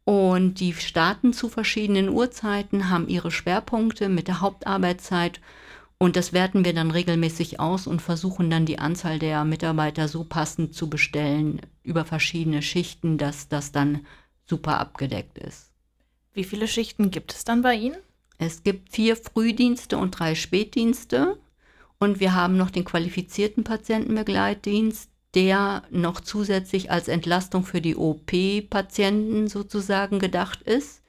Und 0.04 0.54
die 0.54 0.74
starten 0.74 1.32
zu 1.32 1.48
verschiedenen 1.48 2.08
Uhrzeiten, 2.08 2.90
haben 2.90 3.06
ihre 3.06 3.30
Schwerpunkte 3.30 4.08
mit 4.08 4.26
der 4.26 4.40
Hauptarbeitszeit. 4.40 5.40
Und 6.02 6.16
das 6.16 6.32
werten 6.32 6.64
wir 6.64 6.72
dann 6.72 6.90
regelmäßig 6.90 7.60
aus 7.60 7.86
und 7.86 8.00
versuchen 8.00 8.48
dann 8.48 8.64
die 8.64 8.78
Anzahl 8.78 9.18
der 9.18 9.44
Mitarbeiter 9.44 10.08
so 10.08 10.24
passend 10.24 10.74
zu 10.74 10.88
bestellen 10.88 11.60
über 11.82 12.06
verschiedene 12.06 12.62
Schichten, 12.62 13.18
dass 13.18 13.48
das 13.48 13.70
dann 13.70 14.06
super 14.46 14.80
abgedeckt 14.80 15.36
ist. 15.36 15.70
Wie 16.32 16.44
viele 16.44 16.68
Schichten 16.68 17.10
gibt 17.10 17.34
es 17.34 17.44
dann 17.44 17.60
bei 17.60 17.74
Ihnen? 17.74 17.98
Es 18.38 18.62
gibt 18.62 18.90
vier 18.90 19.14
Frühdienste 19.14 19.98
und 19.98 20.12
drei 20.12 20.34
Spätdienste. 20.34 21.38
Und 21.98 22.18
wir 22.18 22.34
haben 22.34 22.56
noch 22.56 22.70
den 22.70 22.86
qualifizierten 22.86 23.62
Patientenbegleitdienst, 23.62 25.10
der 25.34 25.82
noch 25.90 26.22
zusätzlich 26.22 26.90
als 26.90 27.08
Entlastung 27.08 27.66
für 27.66 27.82
die 27.82 27.96
OP-Patienten 27.96 29.48
sozusagen 29.48 30.18
gedacht 30.18 30.62
ist. 30.62 30.99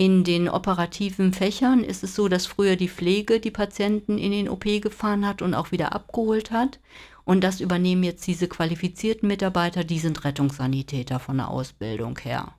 In 0.00 0.22
den 0.22 0.48
operativen 0.48 1.32
Fächern 1.32 1.82
ist 1.82 2.04
es 2.04 2.14
so, 2.14 2.28
dass 2.28 2.46
früher 2.46 2.76
die 2.76 2.88
Pflege 2.88 3.40
die 3.40 3.50
Patienten 3.50 4.16
in 4.16 4.30
den 4.30 4.48
OP 4.48 4.62
gefahren 4.80 5.26
hat 5.26 5.42
und 5.42 5.54
auch 5.54 5.72
wieder 5.72 5.92
abgeholt 5.92 6.52
hat. 6.52 6.78
Und 7.24 7.42
das 7.42 7.60
übernehmen 7.60 8.04
jetzt 8.04 8.24
diese 8.28 8.46
qualifizierten 8.46 9.26
Mitarbeiter, 9.26 9.82
die 9.82 9.98
sind 9.98 10.24
Rettungssanitäter 10.24 11.18
von 11.18 11.38
der 11.38 11.48
Ausbildung 11.48 12.16
her. 12.18 12.54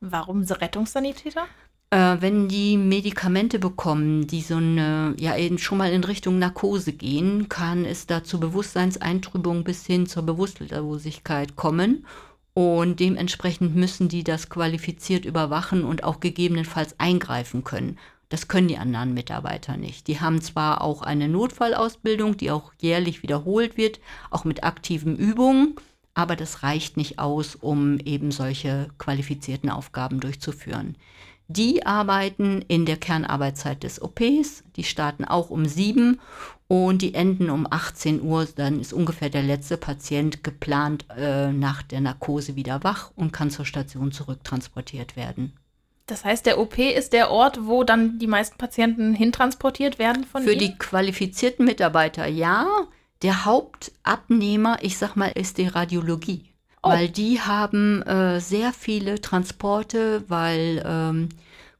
Warum 0.00 0.42
Rettungssanitäter? 0.42 1.46
Äh, 1.90 2.16
wenn 2.20 2.48
die 2.48 2.76
Medikamente 2.76 3.60
bekommen, 3.60 4.26
die 4.26 4.40
so 4.42 4.56
eine, 4.56 5.14
ja 5.16 5.36
eben 5.36 5.58
schon 5.58 5.78
mal 5.78 5.92
in 5.92 6.02
Richtung 6.02 6.40
Narkose 6.40 6.92
gehen, 6.92 7.48
kann 7.48 7.84
es 7.84 8.06
da 8.06 8.24
zu 8.24 8.40
Bewusstseinseintrübung 8.40 9.62
bis 9.62 9.86
hin 9.86 10.06
zur 10.06 10.24
Bewusstlosigkeit 10.24 11.54
kommen. 11.54 12.04
Und 12.60 13.00
dementsprechend 13.00 13.74
müssen 13.74 14.10
die 14.10 14.22
das 14.22 14.50
qualifiziert 14.50 15.24
überwachen 15.24 15.82
und 15.82 16.04
auch 16.04 16.20
gegebenenfalls 16.20 16.94
eingreifen 17.00 17.64
können. 17.64 17.96
Das 18.28 18.48
können 18.48 18.68
die 18.68 18.76
anderen 18.76 19.14
Mitarbeiter 19.14 19.78
nicht. 19.78 20.08
Die 20.08 20.20
haben 20.20 20.42
zwar 20.42 20.82
auch 20.82 21.00
eine 21.00 21.26
Notfallausbildung, 21.30 22.36
die 22.36 22.50
auch 22.50 22.74
jährlich 22.78 23.22
wiederholt 23.22 23.78
wird, 23.78 23.98
auch 24.28 24.44
mit 24.44 24.62
aktiven 24.62 25.16
Übungen, 25.16 25.74
aber 26.12 26.36
das 26.36 26.62
reicht 26.62 26.98
nicht 26.98 27.18
aus, 27.18 27.54
um 27.54 27.98
eben 28.00 28.30
solche 28.30 28.88
qualifizierten 28.98 29.70
Aufgaben 29.70 30.20
durchzuführen. 30.20 30.98
Die 31.48 31.86
arbeiten 31.86 32.62
in 32.68 32.84
der 32.84 32.98
Kernarbeitszeit 32.98 33.82
des 33.84 34.02
OPs. 34.02 34.64
Die 34.76 34.84
starten 34.84 35.24
auch 35.24 35.48
um 35.48 35.64
sieben 35.64 36.20
und 36.70 37.02
die 37.02 37.14
enden 37.14 37.50
um 37.50 37.66
18 37.68 38.22
Uhr. 38.22 38.46
Dann 38.54 38.78
ist 38.78 38.92
ungefähr 38.92 39.28
der 39.28 39.42
letzte 39.42 39.76
Patient 39.76 40.44
geplant 40.44 41.04
äh, 41.16 41.50
nach 41.50 41.82
der 41.82 42.00
Narkose 42.00 42.54
wieder 42.54 42.84
wach 42.84 43.10
und 43.16 43.32
kann 43.32 43.50
zur 43.50 43.64
Station 43.64 44.12
zurücktransportiert 44.12 45.16
werden. 45.16 45.52
Das 46.06 46.24
heißt, 46.24 46.46
der 46.46 46.60
OP 46.60 46.78
ist 46.78 47.12
der 47.12 47.32
Ort, 47.32 47.66
wo 47.66 47.82
dann 47.82 48.20
die 48.20 48.28
meisten 48.28 48.56
Patienten 48.56 49.14
hintransportiert 49.14 49.98
werden 49.98 50.22
von 50.22 50.44
Für 50.44 50.52
Ihnen? 50.52 50.60
die 50.60 50.78
qualifizierten 50.78 51.66
Mitarbeiter 51.66 52.28
ja. 52.28 52.68
Der 53.22 53.44
Hauptabnehmer, 53.44 54.78
ich 54.80 54.96
sag 54.96 55.16
mal, 55.16 55.32
ist 55.34 55.58
die 55.58 55.66
Radiologie. 55.66 56.52
Oh. 56.84 56.90
Weil 56.90 57.08
die 57.08 57.40
haben 57.40 58.02
äh, 58.02 58.40
sehr 58.40 58.72
viele 58.72 59.20
Transporte, 59.20 60.22
weil 60.28 60.84
ähm, 60.86 61.30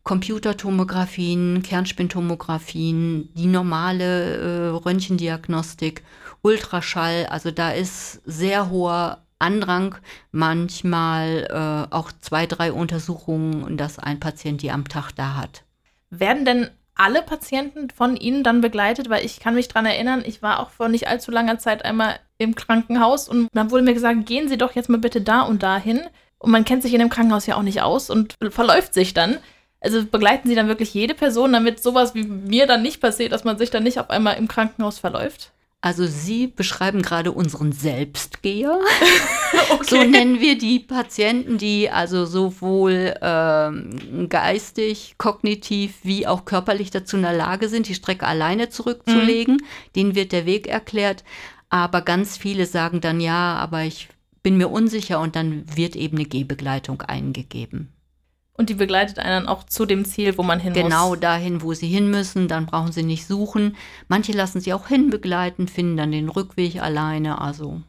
Computertomographien, 0.03 1.63
Kernspintomographien, 1.63 3.33
die 3.35 3.47
normale 3.47 4.37
äh, 4.37 4.69
Röntgendiagnostik, 4.69 6.03
Ultraschall, 6.43 7.27
also 7.27 7.51
da 7.51 7.71
ist 7.71 8.23
sehr 8.25 8.71
hoher 8.71 9.23
Andrang, 9.39 9.97
manchmal 10.33 11.47
äh, 11.91 11.95
auch 11.95 12.13
zwei, 12.21 12.47
drei 12.47 12.73
Untersuchungen, 12.73 13.77
dass 13.77 13.99
ein 13.99 14.21
Patient 14.21 14.63
die 14.63 14.71
am 14.71 14.87
Tag 14.89 15.13
da 15.13 15.37
hat. 15.37 15.65
Werden 16.11 16.45
denn 16.45 16.71
alle 16.95 17.23
Patienten 17.23 17.89
von 17.91 18.17
Ihnen 18.17 18.45
dann 18.45 18.61
begleitet? 18.61 19.09
Weil 19.09 19.25
ich 19.25 19.41
kann 19.41 19.55
mich 19.55 19.69
daran 19.69 19.87
erinnern, 19.87 20.23
ich 20.25 20.43
war 20.43 20.61
auch 20.61 20.71
vor 20.71 20.89
nicht 20.89 21.09
allzu 21.09 21.31
langer 21.31 21.59
Zeit 21.59 21.85
einmal 21.85 22.21
im 22.37 22.55
Krankenhaus 22.55 23.29
und 23.29 23.49
dann 23.53 23.71
wurde 23.71 23.85
mir 23.85 23.95
gesagt, 23.95 24.27
gehen 24.27 24.49
Sie 24.49 24.59
doch 24.59 24.75
jetzt 24.75 24.89
mal 24.89 24.99
bitte 24.99 25.21
da 25.21 25.43
und 25.43 25.63
dahin. 25.63 26.03
Und 26.39 26.51
man 26.51 26.65
kennt 26.65 26.83
sich 26.83 26.95
in 26.95 27.01
dem 27.01 27.11
Krankenhaus 27.11 27.47
ja 27.47 27.57
auch 27.57 27.63
nicht 27.63 27.83
aus 27.83 28.09
und 28.11 28.35
verläuft 28.51 28.95
sich 28.95 29.13
dann. 29.15 29.39
Also 29.81 30.05
begleiten 30.05 30.49
Sie 30.49 30.55
dann 30.55 30.69
wirklich 30.69 30.93
jede 30.93 31.15
Person, 31.15 31.53
damit 31.53 31.83
sowas 31.83 32.15
wie 32.15 32.25
mir 32.25 32.67
dann 32.67 32.83
nicht 32.83 33.01
passiert, 33.01 33.33
dass 33.33 33.45
man 33.45 33.59
sich 33.59 33.71
dann 33.71 33.83
nicht 33.83 33.99
auf 33.99 34.11
einmal 34.11 34.37
im 34.37 34.47
Krankenhaus 34.47 34.99
verläuft? 34.99 35.53
Also 35.83 36.07
Sie 36.07 36.47
beschreiben 36.47 37.01
gerade 37.01 37.33
unseren 37.33 37.73
Selbstgeher. 37.73 38.79
okay. 39.71 39.85
So 39.89 40.05
nennen 40.05 40.39
wir 40.39 40.59
die 40.59 40.79
Patienten, 40.79 41.57
die 41.57 41.89
also 41.89 42.27
sowohl 42.27 43.15
ähm, 43.23 44.27
geistig, 44.29 45.15
kognitiv 45.17 45.95
wie 46.03 46.27
auch 46.27 46.45
körperlich 46.45 46.91
dazu 46.91 47.17
in 47.17 47.23
der 47.23 47.33
Lage 47.33 47.71
sind, 47.71 47.89
die 47.89 47.95
Strecke 47.95 48.27
alleine 48.27 48.69
zurückzulegen. 48.69 49.55
Mhm. 49.55 49.67
Denen 49.97 50.15
wird 50.15 50.33
der 50.33 50.45
Weg 50.45 50.69
erklärt. 50.69 51.25
Aber 51.71 52.03
ganz 52.03 52.37
viele 52.37 52.67
sagen 52.67 53.01
dann 53.01 53.21
ja, 53.21 53.55
aber 53.55 53.85
ich 53.85 54.09
bin 54.43 54.59
mir 54.59 54.69
unsicher 54.69 55.21
und 55.21 55.35
dann 55.35 55.65
wird 55.75 55.97
eben 55.97 56.19
eine 56.19 56.27
Gehbegleitung 56.27 57.01
eingegeben. 57.03 57.93
Und 58.61 58.69
die 58.69 58.75
begleitet 58.75 59.19
einen 59.19 59.49
auch 59.49 59.65
zu 59.65 59.87
dem 59.87 60.05
Ziel, 60.05 60.37
wo 60.37 60.43
man 60.43 60.61
hin 60.61 60.75
genau 60.75 60.85
muss. 60.85 60.95
Genau 60.95 61.17
dahin, 61.17 61.63
wo 61.63 61.73
sie 61.73 61.89
hin 61.89 62.11
müssen. 62.11 62.47
Dann 62.47 62.67
brauchen 62.67 62.93
sie 62.93 63.03
nicht 63.03 63.27
suchen. 63.27 63.75
Manche 64.07 64.33
lassen 64.33 64.61
sie 64.61 64.75
auch 64.75 64.89
hinbegleiten, 64.89 65.67
finden 65.67 65.97
dann 65.97 66.13
den 66.13 66.29
Rückweg 66.29 66.83
alleine. 66.83 67.41
Also. 67.41 67.81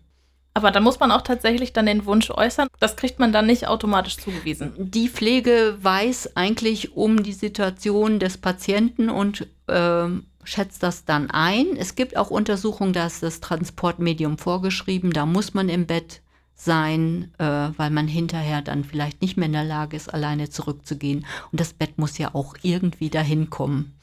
Aber 0.53 0.71
da 0.71 0.79
muss 0.79 0.97
man 0.97 1.11
auch 1.11 1.23
tatsächlich 1.23 1.73
dann 1.73 1.87
den 1.87 2.05
Wunsch 2.05 2.31
äußern. 2.31 2.69
Das 2.79 2.95
kriegt 2.95 3.19
man 3.19 3.33
dann 3.33 3.47
nicht 3.47 3.67
automatisch 3.67 4.15
zugewiesen. 4.15 4.71
Die 4.77 5.09
Pflege 5.09 5.77
weiß 5.81 6.37
eigentlich 6.37 6.95
um 6.95 7.21
die 7.21 7.33
Situation 7.33 8.19
des 8.19 8.37
Patienten 8.37 9.09
und 9.09 9.47
äh, 9.67 10.05
schätzt 10.45 10.83
das 10.83 11.03
dann 11.03 11.29
ein. 11.31 11.75
Es 11.75 11.95
gibt 11.95 12.15
auch 12.15 12.29
Untersuchungen, 12.29 12.93
da 12.93 13.07
ist 13.07 13.23
das 13.23 13.41
Transportmedium 13.41 14.37
vorgeschrieben. 14.37 15.11
Da 15.11 15.25
muss 15.25 15.53
man 15.53 15.67
im 15.67 15.85
Bett 15.85 16.21
sein, 16.63 17.31
äh, 17.39 17.45
weil 17.45 17.89
man 17.89 18.07
hinterher 18.07 18.61
dann 18.61 18.83
vielleicht 18.83 19.21
nicht 19.21 19.37
mehr 19.37 19.47
in 19.47 19.53
der 19.53 19.63
Lage 19.63 19.97
ist, 19.97 20.13
alleine 20.13 20.49
zurückzugehen. 20.49 21.25
Und 21.51 21.59
das 21.59 21.73
Bett 21.73 21.97
muss 21.97 22.17
ja 22.17 22.35
auch 22.35 22.55
irgendwie 22.61 23.09
dahin 23.09 23.49
kommen. 23.49 23.93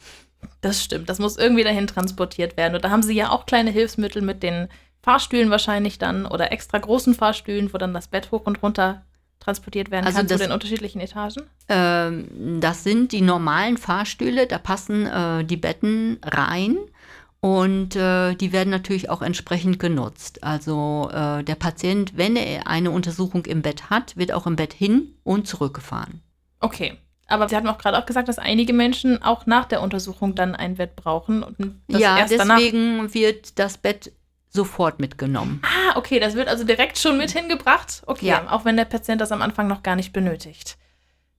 Das 0.60 0.82
stimmt, 0.82 1.08
das 1.08 1.18
muss 1.18 1.36
irgendwie 1.36 1.64
dahin 1.64 1.86
transportiert 1.86 2.56
werden. 2.56 2.74
Und 2.74 2.84
da 2.84 2.90
haben 2.90 3.02
sie 3.02 3.14
ja 3.14 3.30
auch 3.30 3.46
kleine 3.46 3.70
Hilfsmittel 3.70 4.22
mit 4.22 4.42
den 4.42 4.68
Fahrstühlen 5.02 5.50
wahrscheinlich 5.50 5.98
dann 5.98 6.26
oder 6.26 6.52
extra 6.52 6.78
großen 6.78 7.14
Fahrstühlen, 7.14 7.72
wo 7.72 7.78
dann 7.78 7.94
das 7.94 8.08
Bett 8.08 8.30
hoch 8.30 8.42
und 8.44 8.62
runter 8.62 9.02
transportiert 9.40 9.90
werden 9.90 10.04
also 10.04 10.18
kann 10.18 10.26
das, 10.26 10.38
zu 10.38 10.44
den 10.44 10.52
unterschiedlichen 10.52 11.00
Etagen? 11.00 11.44
Ähm, 11.68 12.60
das 12.60 12.82
sind 12.82 13.12
die 13.12 13.20
normalen 13.20 13.76
Fahrstühle, 13.76 14.46
da 14.46 14.58
passen 14.58 15.06
äh, 15.06 15.44
die 15.44 15.56
Betten 15.56 16.18
rein. 16.24 16.76
Und 17.40 17.94
äh, 17.94 18.34
die 18.34 18.52
werden 18.52 18.70
natürlich 18.70 19.10
auch 19.10 19.22
entsprechend 19.22 19.78
genutzt. 19.78 20.42
Also 20.42 21.08
äh, 21.12 21.44
der 21.44 21.54
Patient, 21.54 22.16
wenn 22.16 22.34
er 22.34 22.66
eine 22.66 22.90
Untersuchung 22.90 23.46
im 23.46 23.62
Bett 23.62 23.90
hat, 23.90 24.16
wird 24.16 24.32
auch 24.32 24.46
im 24.46 24.56
Bett 24.56 24.72
hin 24.72 25.14
und 25.22 25.46
zurückgefahren. 25.46 26.20
Okay. 26.60 26.98
Aber 27.28 27.48
Sie 27.48 27.54
hatten 27.54 27.68
auch 27.68 27.78
gerade 27.78 27.98
auch 27.98 28.06
gesagt, 28.06 28.28
dass 28.28 28.38
einige 28.38 28.72
Menschen 28.72 29.22
auch 29.22 29.44
nach 29.44 29.66
der 29.66 29.82
Untersuchung 29.82 30.34
dann 30.34 30.54
ein 30.54 30.76
Bett 30.76 30.96
brauchen. 30.96 31.44
ja, 31.86 32.26
deswegen 32.26 33.12
wird 33.12 33.58
das 33.58 33.76
Bett 33.76 34.12
sofort 34.48 34.98
mitgenommen. 34.98 35.60
Ah, 35.62 35.96
okay, 35.96 36.20
das 36.20 36.34
wird 36.34 36.48
also 36.48 36.64
direkt 36.64 36.98
schon 36.98 37.18
mit 37.18 37.30
hingebracht. 37.30 38.02
Okay, 38.06 38.28
ja. 38.28 38.50
auch 38.50 38.64
wenn 38.64 38.78
der 38.78 38.86
Patient 38.86 39.20
das 39.20 39.30
am 39.30 39.42
Anfang 39.42 39.68
noch 39.68 39.82
gar 39.82 39.94
nicht 39.94 40.14
benötigt. 40.14 40.78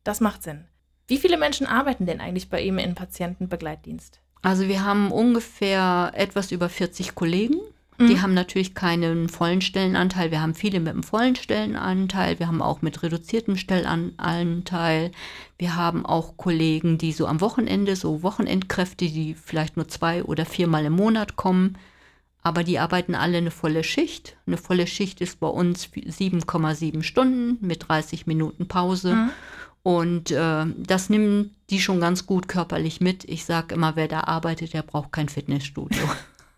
Das 0.03 0.21
macht 0.21 0.43
Sinn. 0.43 0.65
Wie 1.07 1.17
viele 1.17 1.37
Menschen 1.37 1.65
arbeiten 1.65 2.05
denn 2.05 2.21
eigentlich 2.21 2.49
bei 2.49 2.61
ihm 2.61 2.77
im 2.77 2.93
Patientenbegleitdienst? 2.93 4.19
Also 4.41 4.67
wir 4.67 4.83
haben 4.83 5.11
ungefähr 5.11 6.11
etwas 6.15 6.51
über 6.51 6.69
40 6.69 7.15
Kollegen. 7.15 7.57
Die 7.99 8.15
mhm. 8.15 8.21
haben 8.21 8.33
natürlich 8.33 8.75
keinen 8.75 9.27
vollen 9.27 9.59
Stellenanteil. 9.59 10.31
Wir 10.31 10.41
haben 10.41 10.55
viele 10.55 10.79
mit 10.79 10.93
einem 10.93 11.03
vollen 11.03 11.35
Stellenanteil. 11.35 12.39
Wir 12.39 12.47
haben 12.47 12.61
auch 12.61 12.81
mit 12.81 13.03
reduziertem 13.03 13.57
Stellenanteil. 13.57 15.11
Wir 15.57 15.75
haben 15.75 16.05
auch 16.05 16.37
Kollegen, 16.37 16.97
die 16.97 17.11
so 17.11 17.27
am 17.27 17.41
Wochenende, 17.41 17.97
so 17.97 18.23
Wochenendkräfte, 18.23 19.07
die 19.07 19.33
vielleicht 19.33 19.75
nur 19.75 19.89
zwei 19.89 20.23
oder 20.23 20.45
viermal 20.45 20.85
im 20.85 20.93
Monat 20.93 21.35
kommen. 21.35 21.77
Aber 22.41 22.63
die 22.63 22.79
arbeiten 22.79 23.15
alle 23.15 23.39
eine 23.39 23.51
volle 23.51 23.83
Schicht. 23.83 24.37
Eine 24.47 24.55
volle 24.55 24.87
Schicht 24.87 25.19
ist 25.19 25.41
bei 25.41 25.47
uns 25.47 25.87
7,7 25.87 27.03
Stunden 27.03 27.57
mit 27.59 27.89
30 27.89 28.27
Minuten 28.27 28.69
Pause. 28.69 29.13
Mhm. 29.13 29.29
Und 29.83 30.31
äh, 30.31 30.65
das 30.77 31.09
nimmt 31.09 31.51
die 31.69 31.79
schon 31.79 31.99
ganz 31.99 32.25
gut 32.25 32.47
körperlich 32.47 33.01
mit. 33.01 33.23
Ich 33.25 33.45
sage 33.45 33.75
immer, 33.75 33.95
wer 33.95 34.07
da 34.07 34.21
arbeitet, 34.21 34.73
der 34.73 34.83
braucht 34.83 35.11
kein 35.11 35.29
Fitnessstudio. 35.29 36.03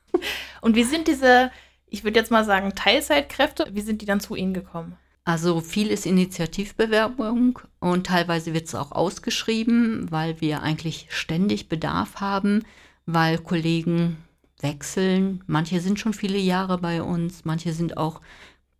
Und 0.61 0.75
wie 0.75 0.83
sind 0.83 1.07
diese, 1.07 1.51
ich 1.87 2.03
würde 2.03 2.19
jetzt 2.19 2.31
mal 2.31 2.45
sagen, 2.45 2.73
Teilzeitkräfte, 2.75 3.69
wie 3.73 3.81
sind 3.81 4.01
die 4.01 4.05
dann 4.05 4.19
zu 4.19 4.35
Ihnen 4.35 4.53
gekommen? 4.53 4.97
Also 5.23 5.61
viel 5.61 5.87
ist 5.89 6.07
Initiativbewerbung 6.07 7.59
und 7.79 8.07
teilweise 8.07 8.53
wird 8.55 8.65
es 8.65 8.73
auch 8.73 8.91
ausgeschrieben, 8.91 10.09
weil 10.09 10.41
wir 10.41 10.63
eigentlich 10.63 11.07
ständig 11.09 11.69
Bedarf 11.69 12.15
haben, 12.15 12.65
weil 13.05 13.37
Kollegen 13.37 14.17
wechseln. 14.61 15.43
Manche 15.45 15.79
sind 15.79 15.99
schon 15.99 16.13
viele 16.13 16.39
Jahre 16.39 16.79
bei 16.79 17.03
uns, 17.03 17.45
manche 17.45 17.73
sind 17.73 17.97
auch, 17.97 18.21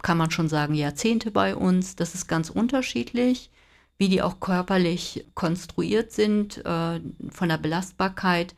kann 0.01 0.17
man 0.17 0.31
schon 0.31 0.49
sagen, 0.49 0.73
Jahrzehnte 0.73 1.29
bei 1.29 1.55
uns. 1.55 1.95
Das 1.95 2.15
ist 2.15 2.27
ganz 2.27 2.49
unterschiedlich, 2.49 3.51
wie 4.01 4.09
die 4.09 4.23
auch 4.23 4.39
körperlich 4.39 5.27
konstruiert 5.35 6.11
sind. 6.11 6.57
Äh, 6.65 7.01
von 7.29 7.49
der 7.49 7.59
Belastbarkeit 7.59 8.55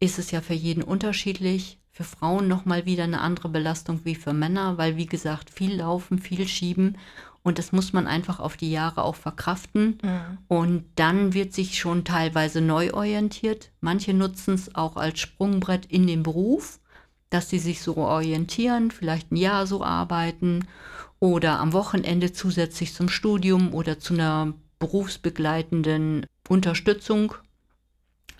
ist 0.00 0.18
es 0.18 0.32
ja 0.32 0.40
für 0.40 0.54
jeden 0.54 0.82
unterschiedlich. 0.82 1.78
Für 1.92 2.02
Frauen 2.02 2.48
nochmal 2.48 2.86
wieder 2.86 3.04
eine 3.04 3.20
andere 3.20 3.50
Belastung 3.50 4.00
wie 4.02 4.16
für 4.16 4.32
Männer, 4.32 4.78
weil 4.78 4.96
wie 4.96 5.06
gesagt, 5.06 5.48
viel 5.48 5.76
laufen, 5.76 6.18
viel 6.18 6.48
schieben 6.48 6.98
und 7.44 7.60
das 7.60 7.70
muss 7.70 7.92
man 7.92 8.08
einfach 8.08 8.40
auf 8.40 8.56
die 8.56 8.72
Jahre 8.72 9.04
auch 9.04 9.14
verkraften. 9.14 9.98
Mhm. 10.02 10.38
Und 10.48 10.84
dann 10.96 11.34
wird 11.34 11.52
sich 11.52 11.78
schon 11.78 12.04
teilweise 12.04 12.60
neu 12.60 12.92
orientiert. 12.92 13.70
Manche 13.80 14.12
nutzen 14.12 14.54
es 14.54 14.74
auch 14.74 14.96
als 14.96 15.20
Sprungbrett 15.20 15.86
in 15.86 16.08
den 16.08 16.24
Beruf, 16.24 16.80
dass 17.28 17.48
sie 17.48 17.60
sich 17.60 17.80
so 17.80 17.96
orientieren, 17.96 18.90
vielleicht 18.90 19.30
ein 19.30 19.36
Jahr 19.36 19.68
so 19.68 19.84
arbeiten 19.84 20.66
oder 21.20 21.60
am 21.60 21.72
Wochenende 21.74 22.32
zusätzlich 22.32 22.92
zum 22.92 23.08
Studium 23.08 23.72
oder 23.72 24.00
zu 24.00 24.14
einer 24.14 24.54
berufsbegleitenden 24.80 26.26
Unterstützung, 26.48 27.34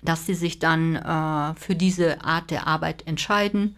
dass 0.03 0.25
sie 0.25 0.33
sich 0.33 0.59
dann 0.59 0.97
äh, 0.97 1.55
für 1.55 1.75
diese 1.75 2.21
Art 2.25 2.51
der 2.51 2.67
Arbeit 2.67 3.07
entscheiden 3.07 3.77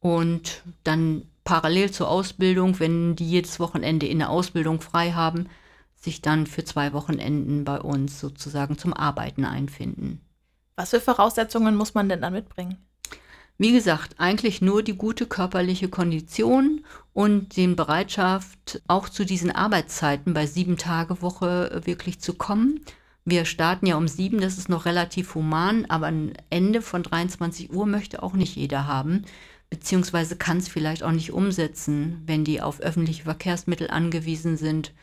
und 0.00 0.62
dann 0.84 1.28
parallel 1.44 1.90
zur 1.90 2.08
Ausbildung, 2.08 2.80
wenn 2.80 3.16
die 3.16 3.28
jedes 3.28 3.60
Wochenende 3.60 4.06
in 4.06 4.18
der 4.18 4.30
Ausbildung 4.30 4.80
frei 4.80 5.12
haben, 5.12 5.48
sich 5.96 6.22
dann 6.22 6.46
für 6.46 6.64
zwei 6.64 6.92
Wochenenden 6.92 7.64
bei 7.64 7.80
uns 7.80 8.20
sozusagen 8.20 8.78
zum 8.78 8.94
Arbeiten 8.94 9.44
einfinden. 9.44 10.20
Was 10.76 10.90
für 10.90 11.00
Voraussetzungen 11.00 11.74
muss 11.74 11.94
man 11.94 12.08
denn 12.08 12.20
dann 12.20 12.32
mitbringen? 12.32 12.87
Wie 13.58 13.72
gesagt, 13.72 14.14
eigentlich 14.18 14.62
nur 14.62 14.82
die 14.84 14.96
gute 14.96 15.26
körperliche 15.26 15.88
Kondition 15.88 16.84
und 17.12 17.56
die 17.56 17.66
Bereitschaft, 17.66 18.80
auch 18.86 19.08
zu 19.08 19.24
diesen 19.24 19.50
Arbeitszeiten 19.50 20.32
bei 20.32 20.46
sieben 20.46 20.76
Tage 20.76 21.20
Woche 21.22 21.82
wirklich 21.84 22.20
zu 22.20 22.34
kommen. 22.34 22.80
Wir 23.24 23.44
starten 23.44 23.86
ja 23.86 23.96
um 23.96 24.06
sieben, 24.06 24.40
das 24.40 24.58
ist 24.58 24.68
noch 24.68 24.86
relativ 24.86 25.34
human, 25.34 25.86
aber 25.86 26.06
ein 26.06 26.34
Ende 26.50 26.80
von 26.80 27.02
23 27.02 27.72
Uhr 27.72 27.84
möchte 27.84 28.22
auch 28.22 28.34
nicht 28.34 28.54
jeder 28.54 28.86
haben 28.86 29.24
beziehungsweise 29.70 30.36
kann 30.36 30.58
es 30.58 30.68
vielleicht 30.68 31.02
auch 31.02 31.12
nicht 31.12 31.32
umsetzen, 31.32 32.22
wenn 32.26 32.44
die 32.44 32.60
auf 32.60 32.80
öffentliche 32.80 33.24
Verkehrsmittel 33.24 33.90
angewiesen 33.90 34.56
sind 34.56 34.94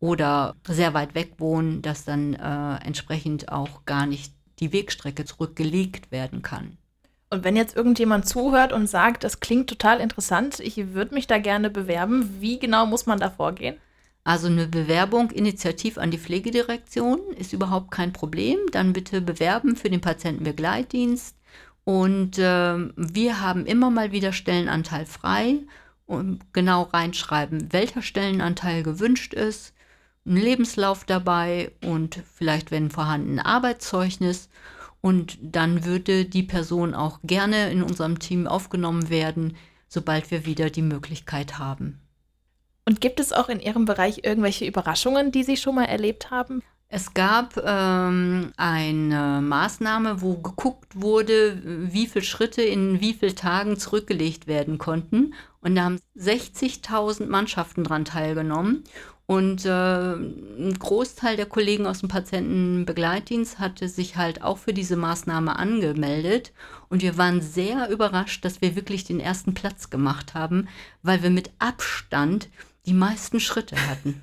oder 0.00 0.54
sehr 0.66 0.94
weit 0.94 1.14
weg 1.14 1.34
wohnen, 1.38 1.82
dass 1.82 2.04
dann 2.04 2.34
äh, 2.34 2.76
entsprechend 2.84 3.50
auch 3.50 3.84
gar 3.84 4.06
nicht 4.06 4.32
die 4.60 4.72
Wegstrecke 4.72 5.24
zurückgelegt 5.24 6.10
werden 6.10 6.42
kann. 6.42 6.78
Und 7.30 7.44
wenn 7.44 7.56
jetzt 7.56 7.76
irgendjemand 7.76 8.28
zuhört 8.28 8.72
und 8.72 8.88
sagt, 8.88 9.24
das 9.24 9.40
klingt 9.40 9.68
total 9.68 10.00
interessant, 10.00 10.60
ich 10.60 10.94
würde 10.94 11.14
mich 11.14 11.26
da 11.26 11.38
gerne 11.38 11.70
bewerben, 11.70 12.36
wie 12.40 12.58
genau 12.58 12.86
muss 12.86 13.06
man 13.06 13.18
da 13.18 13.30
vorgehen? 13.30 13.76
Also 14.22 14.48
eine 14.48 14.66
Bewerbung 14.66 15.30
initiativ 15.30 15.98
an 15.98 16.10
die 16.10 16.18
Pflegedirektion 16.18 17.20
ist 17.36 17.52
überhaupt 17.52 17.90
kein 17.90 18.12
Problem. 18.12 18.58
Dann 18.72 18.92
bitte 18.92 19.20
bewerben 19.20 19.76
für 19.76 19.90
den 19.90 20.00
Patientenbegleitdienst 20.00 21.36
und 21.86 22.36
äh, 22.38 22.76
wir 22.96 23.40
haben 23.40 23.64
immer 23.64 23.90
mal 23.90 24.10
wieder 24.10 24.32
Stellenanteil 24.32 25.06
frei 25.06 25.58
und 26.06 26.40
genau 26.52 26.82
reinschreiben, 26.82 27.72
welcher 27.72 28.02
Stellenanteil 28.02 28.82
gewünscht 28.82 29.34
ist, 29.34 29.72
ein 30.26 30.36
Lebenslauf 30.36 31.04
dabei 31.04 31.70
und 31.84 32.20
vielleicht, 32.34 32.72
wenn 32.72 32.90
vorhanden, 32.90 33.38
ein 33.38 33.46
Arbeitszeugnis. 33.46 34.48
Und 35.06 35.38
dann 35.40 35.84
würde 35.84 36.24
die 36.24 36.42
Person 36.42 36.92
auch 36.92 37.20
gerne 37.22 37.70
in 37.70 37.84
unserem 37.84 38.18
Team 38.18 38.48
aufgenommen 38.48 39.08
werden, 39.08 39.56
sobald 39.86 40.32
wir 40.32 40.46
wieder 40.46 40.68
die 40.68 40.82
Möglichkeit 40.82 41.60
haben. 41.60 42.00
Und 42.84 43.00
gibt 43.00 43.20
es 43.20 43.32
auch 43.32 43.48
in 43.48 43.60
Ihrem 43.60 43.84
Bereich 43.84 44.24
irgendwelche 44.24 44.66
Überraschungen, 44.66 45.30
die 45.30 45.44
Sie 45.44 45.56
schon 45.56 45.76
mal 45.76 45.84
erlebt 45.84 46.32
haben? 46.32 46.60
Es 46.88 47.14
gab 47.14 47.56
ähm, 47.56 48.50
eine 48.56 49.40
Maßnahme, 49.42 50.22
wo 50.22 50.38
geguckt 50.38 51.00
wurde, 51.00 51.62
wie 51.92 52.08
viele 52.08 52.24
Schritte 52.24 52.62
in 52.62 53.00
wie 53.00 53.14
vielen 53.14 53.36
Tagen 53.36 53.78
zurückgelegt 53.78 54.48
werden 54.48 54.76
konnten. 54.76 55.34
Und 55.60 55.76
da 55.76 55.84
haben 55.84 56.00
60.000 56.18 57.26
Mannschaften 57.26 57.84
daran 57.84 58.04
teilgenommen. 58.04 58.82
Und 59.26 59.64
äh, 59.64 60.12
ein 60.14 60.76
Großteil 60.78 61.36
der 61.36 61.46
Kollegen 61.46 61.86
aus 61.86 61.98
dem 61.98 62.08
Patientenbegleitdienst 62.08 63.58
hatte 63.58 63.88
sich 63.88 64.16
halt 64.16 64.42
auch 64.42 64.58
für 64.58 64.72
diese 64.72 64.94
Maßnahme 64.94 65.58
angemeldet. 65.58 66.52
Und 66.88 67.02
wir 67.02 67.18
waren 67.18 67.40
sehr 67.40 67.90
überrascht, 67.90 68.44
dass 68.44 68.60
wir 68.60 68.76
wirklich 68.76 69.02
den 69.02 69.18
ersten 69.18 69.52
Platz 69.52 69.90
gemacht 69.90 70.34
haben, 70.34 70.68
weil 71.02 71.24
wir 71.24 71.30
mit 71.30 71.50
Abstand 71.58 72.48
die 72.86 72.94
meisten 72.94 73.40
Schritte 73.40 73.76
hatten. 73.88 74.22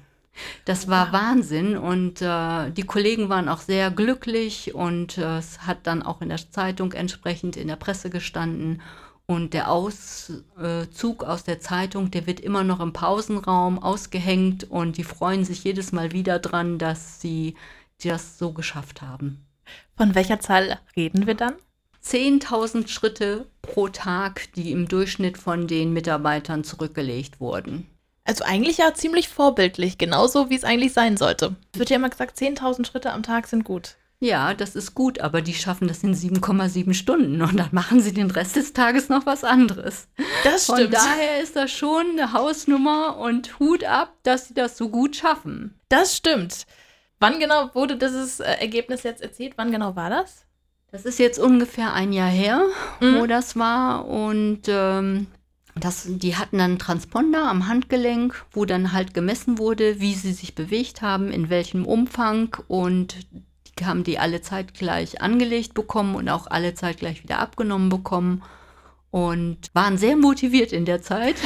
Das 0.66 0.88
war 0.88 1.08
wow. 1.08 1.14
Wahnsinn 1.14 1.78
und 1.78 2.22
äh, 2.22 2.72
die 2.72 2.84
Kollegen 2.84 3.30
waren 3.30 3.50
auch 3.50 3.60
sehr 3.60 3.92
glücklich 3.92 4.74
und 4.74 5.18
äh, 5.18 5.38
es 5.38 5.68
hat 5.68 5.86
dann 5.86 6.02
auch 6.02 6.22
in 6.22 6.30
der 6.30 6.40
Zeitung 6.50 6.94
entsprechend 6.94 7.56
in 7.56 7.68
der 7.68 7.76
Presse 7.76 8.10
gestanden. 8.10 8.82
Und 9.26 9.54
der 9.54 9.72
Auszug 9.72 11.24
aus 11.24 11.44
der 11.44 11.60
Zeitung, 11.60 12.12
der 12.12 12.28
wird 12.28 12.42
immer 12.42 12.64
noch 12.64 12.82
im 12.82 12.92
Pausenraum 12.92 13.80
ausgehängt 13.80 14.70
und 14.70 14.98
die 14.98 15.06
freuen 15.06 15.46
sich 15.46 15.64
jedes 15.64 15.94
Mal 15.94 16.12
wieder 16.12 16.40
dran, 16.40 16.78
dass 16.78 17.22
sie 17.22 17.56
das 18.04 18.38
so 18.38 18.52
geschafft 18.52 19.02
haben. 19.02 19.46
Von 19.96 20.14
welcher 20.14 20.40
Zahl 20.40 20.80
reden 20.96 21.26
wir 21.26 21.36
dann? 21.36 21.54
10.000 22.04 22.90
Schritte 22.90 23.48
pro 23.62 23.88
Tag, 23.88 24.52
die 24.54 24.72
im 24.72 24.90
Durchschnitt 24.90 25.38
von 25.38 25.68
den 25.68 25.94
Mitarbeitern 25.94 26.66
zurückgelegt 26.66 27.40
wurden. 27.40 27.88
Also 28.26 28.44
eigentlich 28.44 28.78
ja 28.78 28.94
ziemlich 28.94 29.30
vorbildlich, 29.30 29.98
genauso 29.98 30.50
wie 30.50 30.56
es 30.56 30.66
eigentlich 30.66 30.94
sein 30.94 31.16
sollte. 31.16 31.56
Es 31.74 31.80
wird 31.80 31.90
ja 31.90 31.96
immer 31.96 32.10
gesagt, 32.10 32.38
10.000 32.38 32.86
Schritte 32.86 33.14
am 33.14 33.24
Tag 33.24 33.48
sind 33.48 33.64
gut. 33.64 33.96
Ja, 34.24 34.54
das 34.54 34.78
ist 34.78 34.96
gut, 34.96 35.20
aber 35.20 35.42
die 35.42 35.54
schaffen 35.54 35.90
das 35.90 36.02
in 36.02 36.16
7,7 36.16 36.94
Stunden 36.94 37.42
und 37.42 37.58
dann 37.58 37.68
machen 37.74 38.00
sie 38.00 38.14
den 38.14 38.32
Rest 38.32 38.56
des 38.56 38.72
Tages 38.72 39.10
noch 39.10 39.26
was 39.26 39.44
anderes. 39.44 40.08
Das 40.46 40.64
stimmt. 40.64 40.80
Von 40.80 40.92
daher 40.92 41.42
ist 41.42 41.58
das 41.58 41.70
schon 41.70 42.12
eine 42.12 42.32
Hausnummer 42.32 43.18
und 43.18 43.60
Hut 43.60 43.84
ab, 43.84 44.14
dass 44.24 44.48
sie 44.48 44.54
das 44.54 44.78
so 44.78 44.88
gut 44.88 45.18
schaffen. 45.18 45.78
Das 45.90 46.16
stimmt. 46.16 46.68
Wann 47.20 47.38
genau 47.42 47.76
wurde 47.76 47.98
dieses 47.98 48.40
äh, 48.40 48.46
Ergebnis 48.62 49.04
jetzt 49.04 49.22
erzielt? 49.22 49.56
Wann 49.58 49.74
genau 49.74 49.98
war 49.98 50.10
das? 50.10 50.46
Das 50.94 51.04
ist 51.04 51.20
jetzt 51.20 51.38
ungefähr 51.38 51.92
ein 51.92 52.14
Jahr 52.14 52.30
her, 52.30 52.64
mhm. 53.02 53.20
wo 53.20 53.28
das 53.28 53.58
war 53.58 54.08
und 54.08 54.62
ähm, 54.68 55.28
das, 55.76 56.06
die 56.08 56.38
hatten 56.38 56.60
dann 56.60 56.72
einen 56.72 56.80
Transponder 56.80 57.50
am 57.50 57.68
Handgelenk, 57.68 58.46
wo 58.52 58.64
dann 58.64 58.94
halt 58.94 59.14
gemessen 59.14 59.58
wurde, 59.58 60.00
wie 60.00 60.14
sie 60.14 60.32
sich 60.32 60.56
bewegt 60.56 61.02
haben, 61.02 61.30
in 61.30 61.50
welchem 61.50 61.86
Umfang 61.86 62.56
und 62.70 63.18
haben 63.82 64.04
die 64.04 64.20
alle 64.20 64.42
zeitgleich 64.42 65.22
angelegt 65.22 65.74
bekommen 65.74 66.16
und 66.16 66.30
auch 66.30 66.48
alle 66.48 66.74
zeitgleich 66.74 67.24
wieder 67.24 67.40
abgenommen 67.40 67.90
bekommen 67.90 68.44
und 69.12 69.58
waren 69.74 69.98
sehr 69.98 70.16
motiviert 70.16 70.72
in 70.72 70.86
der 70.86 71.02
Zeit. 71.02 71.36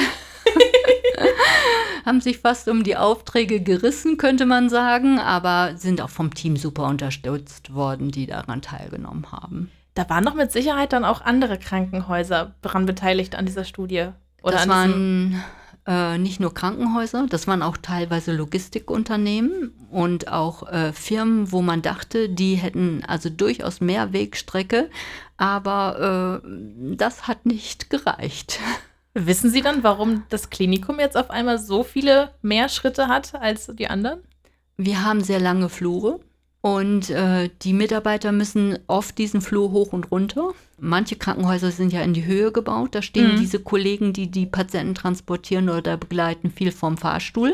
haben 2.04 2.20
sich 2.20 2.38
fast 2.38 2.68
um 2.68 2.84
die 2.84 2.96
Aufträge 2.96 3.60
gerissen, 3.60 4.16
könnte 4.16 4.46
man 4.46 4.70
sagen, 4.70 5.18
aber 5.18 5.76
sind 5.76 6.00
auch 6.00 6.08
vom 6.08 6.32
Team 6.32 6.56
super 6.56 6.84
unterstützt 6.86 7.74
worden, 7.74 8.10
die 8.10 8.26
daran 8.26 8.62
teilgenommen 8.62 9.30
haben. 9.30 9.70
Da 9.94 10.08
waren 10.08 10.24
doch 10.24 10.34
mit 10.34 10.50
Sicherheit 10.50 10.92
dann 10.92 11.04
auch 11.04 11.20
andere 11.20 11.58
Krankenhäuser 11.58 12.54
daran 12.62 12.86
beteiligt 12.86 13.34
an 13.34 13.46
dieser 13.46 13.64
Studie. 13.64 14.08
Oder 14.42 14.56
das 14.56 14.68
waren 14.68 15.42
äh, 15.88 16.18
nicht 16.18 16.38
nur 16.38 16.52
Krankenhäuser, 16.52 17.26
das 17.28 17.46
waren 17.46 17.62
auch 17.62 17.78
teilweise 17.78 18.32
Logistikunternehmen 18.32 19.72
und 19.90 20.28
auch 20.28 20.70
äh, 20.70 20.92
Firmen, 20.92 21.50
wo 21.50 21.62
man 21.62 21.80
dachte, 21.80 22.28
die 22.28 22.56
hätten 22.56 23.02
also 23.06 23.30
durchaus 23.30 23.80
mehr 23.80 24.12
Wegstrecke, 24.12 24.90
aber 25.38 26.42
äh, 26.44 26.94
das 26.94 27.26
hat 27.26 27.46
nicht 27.46 27.88
gereicht. 27.88 28.60
Wissen 29.14 29.50
Sie 29.50 29.62
dann, 29.62 29.82
warum 29.82 30.24
das 30.28 30.50
Klinikum 30.50 31.00
jetzt 31.00 31.16
auf 31.16 31.30
einmal 31.30 31.58
so 31.58 31.82
viele 31.82 32.30
mehr 32.42 32.68
Schritte 32.68 33.08
hat 33.08 33.34
als 33.34 33.72
die 33.74 33.88
anderen? 33.88 34.20
Wir 34.76 35.04
haben 35.04 35.24
sehr 35.24 35.40
lange 35.40 35.70
Flure. 35.70 36.20
Und 36.60 37.08
äh, 37.10 37.50
die 37.62 37.72
Mitarbeiter 37.72 38.32
müssen 38.32 38.78
oft 38.88 39.16
diesen 39.16 39.40
Flur 39.40 39.70
hoch 39.70 39.92
und 39.92 40.10
runter. 40.10 40.52
Manche 40.80 41.16
Krankenhäuser 41.16 41.70
sind 41.70 41.92
ja 41.92 42.02
in 42.02 42.14
die 42.14 42.24
Höhe 42.24 42.52
gebaut. 42.52 42.94
Da 42.94 43.02
stehen 43.02 43.34
mhm. 43.34 43.40
diese 43.40 43.60
Kollegen, 43.60 44.12
die 44.12 44.30
die 44.30 44.46
Patienten 44.46 44.94
transportieren 44.94 45.68
oder 45.68 45.96
begleiten, 45.96 46.50
viel 46.50 46.72
vom 46.72 46.96
Fahrstuhl. 46.96 47.52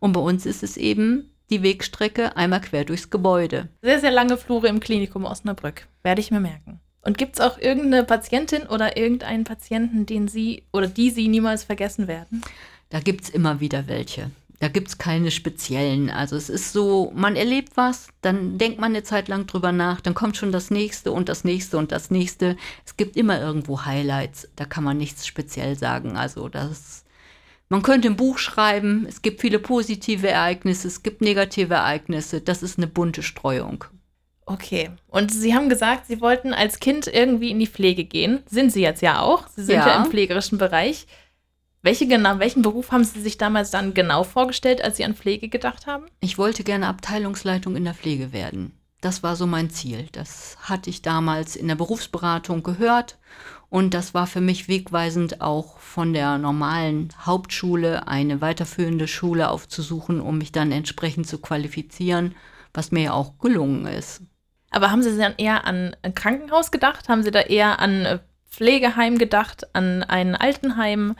Und 0.00 0.12
bei 0.12 0.20
uns 0.20 0.46
ist 0.46 0.62
es 0.62 0.76
eben 0.76 1.30
die 1.50 1.62
Wegstrecke 1.62 2.36
einmal 2.36 2.60
quer 2.60 2.84
durchs 2.84 3.10
Gebäude. 3.10 3.68
Sehr, 3.82 4.00
sehr 4.00 4.10
lange 4.10 4.36
Flure 4.36 4.68
im 4.68 4.80
Klinikum 4.80 5.24
Osnabrück. 5.24 5.86
Werde 6.02 6.20
ich 6.20 6.30
mir 6.30 6.40
merken. 6.40 6.80
Und 7.02 7.18
gibt 7.18 7.36
es 7.36 7.40
auch 7.40 7.58
irgendeine 7.58 8.02
Patientin 8.02 8.62
oder 8.64 8.96
irgendeinen 8.96 9.44
Patienten, 9.44 10.06
den 10.06 10.26
Sie 10.26 10.64
oder 10.72 10.88
die 10.88 11.10
Sie 11.10 11.28
niemals 11.28 11.62
vergessen 11.62 12.08
werden? 12.08 12.42
Da 12.88 12.98
gibt 12.98 13.24
es 13.24 13.30
immer 13.30 13.60
wieder 13.60 13.86
welche. 13.86 14.30
Da 14.58 14.68
gibt 14.68 14.88
es 14.88 14.98
keine 14.98 15.30
speziellen. 15.30 16.08
Also 16.08 16.34
es 16.36 16.48
ist 16.48 16.72
so, 16.72 17.12
man 17.14 17.36
erlebt 17.36 17.76
was, 17.76 18.08
dann 18.22 18.56
denkt 18.56 18.80
man 18.80 18.92
eine 18.92 19.02
Zeit 19.02 19.28
lang 19.28 19.46
drüber 19.46 19.72
nach, 19.72 20.00
dann 20.00 20.14
kommt 20.14 20.36
schon 20.36 20.52
das 20.52 20.70
nächste 20.70 21.12
und 21.12 21.28
das 21.28 21.44
nächste 21.44 21.76
und 21.76 21.92
das 21.92 22.10
nächste. 22.10 22.56
Es 22.84 22.96
gibt 22.96 23.16
immer 23.16 23.40
irgendwo 23.40 23.84
Highlights, 23.84 24.48
da 24.56 24.64
kann 24.64 24.84
man 24.84 24.96
nichts 24.96 25.26
speziell 25.26 25.76
sagen. 25.76 26.16
Also 26.16 26.48
das, 26.48 27.04
man 27.68 27.82
könnte 27.82 28.08
ein 28.08 28.16
Buch 28.16 28.38
schreiben, 28.38 29.04
es 29.06 29.20
gibt 29.20 29.42
viele 29.42 29.58
positive 29.58 30.28
Ereignisse, 30.28 30.88
es 30.88 31.02
gibt 31.02 31.20
negative 31.20 31.74
Ereignisse. 31.74 32.40
Das 32.40 32.62
ist 32.62 32.78
eine 32.78 32.86
bunte 32.86 33.22
Streuung. 33.22 33.84
Okay. 34.46 34.90
Und 35.08 35.32
Sie 35.32 35.54
haben 35.54 35.68
gesagt, 35.68 36.06
Sie 36.06 36.20
wollten 36.20 36.54
als 36.54 36.78
Kind 36.78 37.08
irgendwie 37.08 37.50
in 37.50 37.58
die 37.58 37.66
Pflege 37.66 38.04
gehen. 38.04 38.44
Sind 38.48 38.72
Sie 38.72 38.80
jetzt 38.80 39.02
ja 39.02 39.20
auch. 39.20 39.48
Sie 39.48 39.64
sind 39.64 39.74
ja, 39.74 39.88
ja 39.88 39.96
im 40.04 40.10
pflegerischen 40.10 40.56
Bereich. 40.56 41.06
Welche 41.86 42.08
genau, 42.08 42.40
welchen 42.40 42.62
Beruf 42.62 42.90
haben 42.90 43.04
Sie 43.04 43.20
sich 43.20 43.38
damals 43.38 43.70
dann 43.70 43.94
genau 43.94 44.24
vorgestellt, 44.24 44.82
als 44.82 44.96
Sie 44.96 45.04
an 45.04 45.14
Pflege 45.14 45.48
gedacht 45.48 45.86
haben? 45.86 46.06
Ich 46.18 46.36
wollte 46.36 46.64
gerne 46.64 46.88
Abteilungsleitung 46.88 47.76
in 47.76 47.84
der 47.84 47.94
Pflege 47.94 48.32
werden. 48.32 48.76
Das 49.00 49.22
war 49.22 49.36
so 49.36 49.46
mein 49.46 49.70
Ziel. 49.70 50.08
Das 50.10 50.56
hatte 50.62 50.90
ich 50.90 51.02
damals 51.02 51.54
in 51.54 51.68
der 51.68 51.76
Berufsberatung 51.76 52.64
gehört 52.64 53.18
und 53.70 53.94
das 53.94 54.14
war 54.14 54.26
für 54.26 54.40
mich 54.40 54.66
wegweisend, 54.66 55.40
auch 55.40 55.78
von 55.78 56.12
der 56.12 56.38
normalen 56.38 57.10
Hauptschule 57.24 58.08
eine 58.08 58.40
weiterführende 58.40 59.06
Schule 59.06 59.48
aufzusuchen, 59.48 60.20
um 60.20 60.38
mich 60.38 60.50
dann 60.50 60.72
entsprechend 60.72 61.28
zu 61.28 61.38
qualifizieren, 61.38 62.34
was 62.74 62.90
mir 62.90 63.04
ja 63.04 63.12
auch 63.12 63.38
gelungen 63.38 63.86
ist. 63.86 64.22
Aber 64.72 64.90
haben 64.90 65.04
Sie 65.04 65.16
dann 65.16 65.34
eher 65.38 65.64
an 65.64 65.94
ein 66.02 66.16
Krankenhaus 66.16 66.72
gedacht? 66.72 67.08
Haben 67.08 67.22
Sie 67.22 67.30
da 67.30 67.42
eher 67.42 67.78
an 67.78 68.18
Pflegeheim 68.50 69.18
gedacht, 69.18 69.72
an 69.72 70.02
ein 70.02 70.34
Altenheim? 70.34 71.14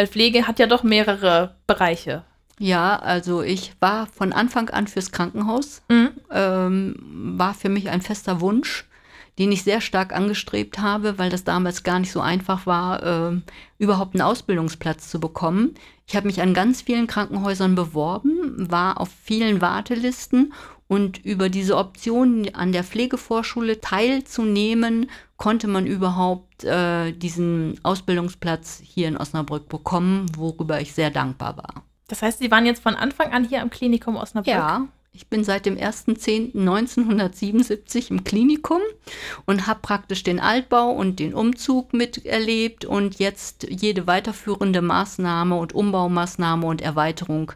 Weil 0.00 0.06
Pflege 0.06 0.46
hat 0.46 0.58
ja 0.58 0.66
doch 0.66 0.82
mehrere 0.82 1.56
Bereiche. 1.66 2.24
Ja, 2.58 2.96
also 2.96 3.42
ich 3.42 3.74
war 3.80 4.06
von 4.06 4.32
Anfang 4.32 4.70
an 4.70 4.86
fürs 4.86 5.12
Krankenhaus. 5.12 5.82
Mhm. 5.90 6.12
Ähm, 6.30 6.94
war 7.36 7.52
für 7.52 7.68
mich 7.68 7.90
ein 7.90 8.00
fester 8.00 8.40
Wunsch, 8.40 8.88
den 9.38 9.52
ich 9.52 9.62
sehr 9.62 9.82
stark 9.82 10.16
angestrebt 10.16 10.78
habe, 10.78 11.18
weil 11.18 11.28
das 11.28 11.44
damals 11.44 11.82
gar 11.82 11.98
nicht 11.98 12.12
so 12.12 12.22
einfach 12.22 12.64
war, 12.64 13.02
äh, 13.02 13.40
überhaupt 13.76 14.14
einen 14.14 14.22
Ausbildungsplatz 14.22 15.10
zu 15.10 15.20
bekommen. 15.20 15.74
Ich 16.06 16.16
habe 16.16 16.28
mich 16.28 16.40
an 16.40 16.54
ganz 16.54 16.80
vielen 16.80 17.06
Krankenhäusern 17.06 17.74
beworben, 17.74 18.70
war 18.70 19.02
auf 19.02 19.10
vielen 19.22 19.60
Wartelisten 19.60 20.54
und 20.90 21.24
über 21.24 21.48
diese 21.48 21.76
Option 21.76 22.48
an 22.52 22.72
der 22.72 22.82
Pflegevorschule 22.82 23.80
teilzunehmen, 23.80 25.08
konnte 25.36 25.68
man 25.68 25.86
überhaupt 25.86 26.64
äh, 26.64 27.12
diesen 27.12 27.78
Ausbildungsplatz 27.84 28.80
hier 28.82 29.06
in 29.06 29.16
Osnabrück 29.16 29.68
bekommen, 29.68 30.26
worüber 30.36 30.80
ich 30.80 30.92
sehr 30.92 31.12
dankbar 31.12 31.56
war. 31.56 31.84
Das 32.08 32.22
heißt, 32.22 32.40
Sie 32.40 32.50
waren 32.50 32.66
jetzt 32.66 32.82
von 32.82 32.96
Anfang 32.96 33.30
an 33.30 33.44
hier 33.44 33.62
am 33.62 33.70
Klinikum 33.70 34.16
Osnabrück? 34.16 34.52
Ja, 34.52 34.88
ich 35.12 35.28
bin 35.28 35.44
seit 35.44 35.64
dem 35.64 35.76
1.10.1977 35.76 38.10
im 38.10 38.24
Klinikum 38.24 38.80
und 39.46 39.68
habe 39.68 39.78
praktisch 39.82 40.24
den 40.24 40.40
Altbau 40.40 40.90
und 40.90 41.20
den 41.20 41.34
Umzug 41.34 41.92
miterlebt 41.92 42.84
und 42.84 43.20
jetzt 43.20 43.64
jede 43.70 44.08
weiterführende 44.08 44.82
Maßnahme 44.82 45.54
und 45.54 45.72
Umbaumaßnahme 45.72 46.66
und 46.66 46.82
Erweiterung 46.82 47.52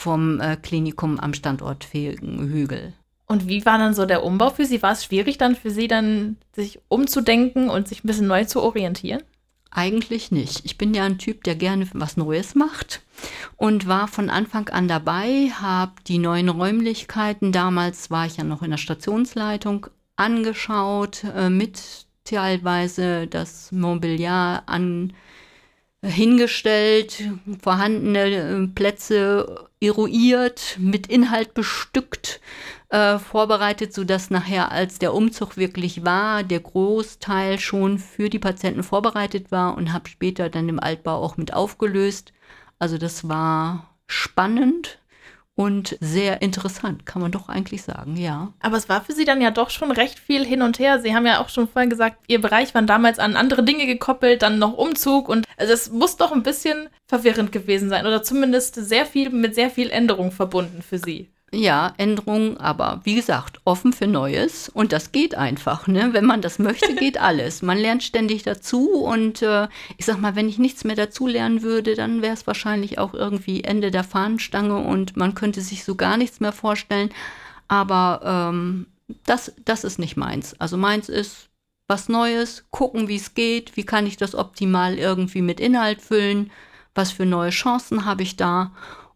vom 0.00 0.40
äh, 0.40 0.56
Klinikum 0.56 1.20
am 1.20 1.34
Standort 1.34 1.84
Hügel. 1.92 2.94
Und 3.26 3.46
wie 3.46 3.64
war 3.66 3.78
dann 3.78 3.94
so 3.94 4.06
der 4.06 4.24
Umbau 4.24 4.50
für 4.50 4.64
Sie? 4.64 4.82
War 4.82 4.92
es 4.92 5.04
schwierig 5.04 5.38
dann 5.38 5.54
für 5.54 5.70
Sie 5.70 5.86
dann, 5.86 6.36
sich 6.52 6.80
umzudenken 6.88 7.68
und 7.68 7.86
sich 7.86 8.02
ein 8.02 8.06
bisschen 8.06 8.26
neu 8.26 8.44
zu 8.44 8.62
orientieren? 8.62 9.22
Eigentlich 9.70 10.32
nicht. 10.32 10.64
Ich 10.64 10.78
bin 10.78 10.94
ja 10.94 11.04
ein 11.04 11.18
Typ, 11.18 11.44
der 11.44 11.54
gerne 11.54 11.86
was 11.92 12.16
Neues 12.16 12.56
macht 12.56 13.02
und 13.56 13.86
war 13.86 14.08
von 14.08 14.30
Anfang 14.30 14.68
an 14.70 14.88
dabei, 14.88 15.52
habe 15.60 15.92
die 16.08 16.18
neuen 16.18 16.48
Räumlichkeiten, 16.48 17.52
damals 17.52 18.10
war 18.10 18.26
ich 18.26 18.38
ja 18.38 18.42
noch 18.42 18.62
in 18.62 18.70
der 18.70 18.78
Stationsleitung, 18.78 19.86
angeschaut, 20.16 21.22
äh, 21.24 21.50
mit 21.50 22.06
teilweise 22.24 23.28
das 23.28 23.70
Mobiliar 23.70 24.64
an 24.66 25.12
hingestellt, 26.02 27.22
vorhandene 27.62 28.64
äh, 28.64 28.66
Plätze 28.68 29.69
eruiert, 29.80 30.76
mit 30.78 31.06
Inhalt 31.06 31.54
bestückt, 31.54 32.40
äh, 32.90 33.18
vorbereitet, 33.18 33.94
sodass 33.94 34.30
nachher, 34.30 34.70
als 34.70 34.98
der 34.98 35.14
Umzug 35.14 35.56
wirklich 35.56 36.04
war, 36.04 36.42
der 36.42 36.60
Großteil 36.60 37.58
schon 37.58 37.98
für 37.98 38.28
die 38.28 38.38
Patienten 38.38 38.82
vorbereitet 38.82 39.50
war 39.50 39.76
und 39.76 39.92
habe 39.92 40.08
später 40.08 40.50
dann 40.50 40.68
im 40.68 40.80
Altbau 40.80 41.16
auch 41.22 41.36
mit 41.36 41.54
aufgelöst. 41.54 42.32
Also 42.78 42.98
das 42.98 43.28
war 43.28 43.96
spannend, 44.06 44.99
und 45.60 45.98
sehr 46.00 46.40
interessant, 46.40 47.04
kann 47.04 47.20
man 47.20 47.32
doch 47.32 47.50
eigentlich 47.50 47.82
sagen, 47.82 48.16
ja. 48.16 48.50
Aber 48.60 48.78
es 48.78 48.88
war 48.88 49.04
für 49.04 49.12
Sie 49.12 49.26
dann 49.26 49.42
ja 49.42 49.50
doch 49.50 49.68
schon 49.68 49.90
recht 49.90 50.18
viel 50.18 50.42
hin 50.42 50.62
und 50.62 50.78
her. 50.78 51.00
Sie 51.00 51.14
haben 51.14 51.26
ja 51.26 51.38
auch 51.38 51.50
schon 51.50 51.68
vorhin 51.68 51.90
gesagt, 51.90 52.16
Ihr 52.28 52.40
Bereich 52.40 52.72
war 52.72 52.80
damals 52.80 53.18
an 53.18 53.36
andere 53.36 53.62
Dinge 53.62 53.84
gekoppelt, 53.84 54.40
dann 54.40 54.58
noch 54.58 54.72
Umzug 54.72 55.28
und 55.28 55.44
also 55.58 55.74
es 55.74 55.90
muss 55.90 56.16
doch 56.16 56.32
ein 56.32 56.42
bisschen 56.42 56.88
verwirrend 57.06 57.52
gewesen 57.52 57.90
sein 57.90 58.06
oder 58.06 58.22
zumindest 58.22 58.76
sehr 58.76 59.04
viel 59.04 59.28
mit 59.28 59.54
sehr 59.54 59.68
viel 59.68 59.90
Änderung 59.90 60.32
verbunden 60.32 60.80
für 60.80 60.96
Sie. 60.96 61.28
Ja, 61.52 61.94
Änderungen, 61.96 62.58
aber 62.58 63.00
wie 63.02 63.16
gesagt, 63.16 63.60
offen 63.64 63.92
für 63.92 64.06
Neues 64.06 64.68
und 64.68 64.92
das 64.92 65.10
geht 65.10 65.34
einfach. 65.34 65.88
Ne? 65.88 66.10
Wenn 66.12 66.24
man 66.24 66.42
das 66.42 66.60
möchte, 66.60 66.94
geht 66.94 67.18
alles. 67.20 67.60
Man 67.60 67.76
lernt 67.76 68.04
ständig 68.04 68.44
dazu 68.44 68.88
und 68.90 69.42
äh, 69.42 69.66
ich 69.96 70.06
sag 70.06 70.20
mal, 70.20 70.36
wenn 70.36 70.48
ich 70.48 70.58
nichts 70.58 70.84
mehr 70.84 70.94
dazu 70.94 71.26
lernen 71.26 71.62
würde, 71.62 71.96
dann 71.96 72.22
wäre 72.22 72.34
es 72.34 72.46
wahrscheinlich 72.46 72.98
auch 73.00 73.14
irgendwie 73.14 73.64
Ende 73.64 73.90
der 73.90 74.04
Fahnenstange 74.04 74.76
und 74.76 75.16
man 75.16 75.34
könnte 75.34 75.60
sich 75.60 75.82
so 75.82 75.96
gar 75.96 76.16
nichts 76.16 76.38
mehr 76.38 76.52
vorstellen. 76.52 77.10
Aber 77.66 78.20
ähm, 78.54 78.86
das, 79.26 79.52
das 79.64 79.82
ist 79.82 79.98
nicht 79.98 80.16
meins. 80.16 80.54
Also 80.60 80.76
meins 80.76 81.08
ist 81.08 81.48
was 81.88 82.08
Neues, 82.08 82.64
gucken, 82.70 83.08
wie 83.08 83.16
es 83.16 83.34
geht, 83.34 83.76
wie 83.76 83.84
kann 83.84 84.06
ich 84.06 84.16
das 84.16 84.36
optimal 84.36 84.96
irgendwie 84.96 85.42
mit 85.42 85.58
Inhalt 85.58 86.00
füllen, 86.00 86.52
was 86.94 87.10
für 87.10 87.26
neue 87.26 87.50
Chancen 87.50 88.04
habe 88.04 88.22
ich 88.22 88.36
da. 88.36 88.70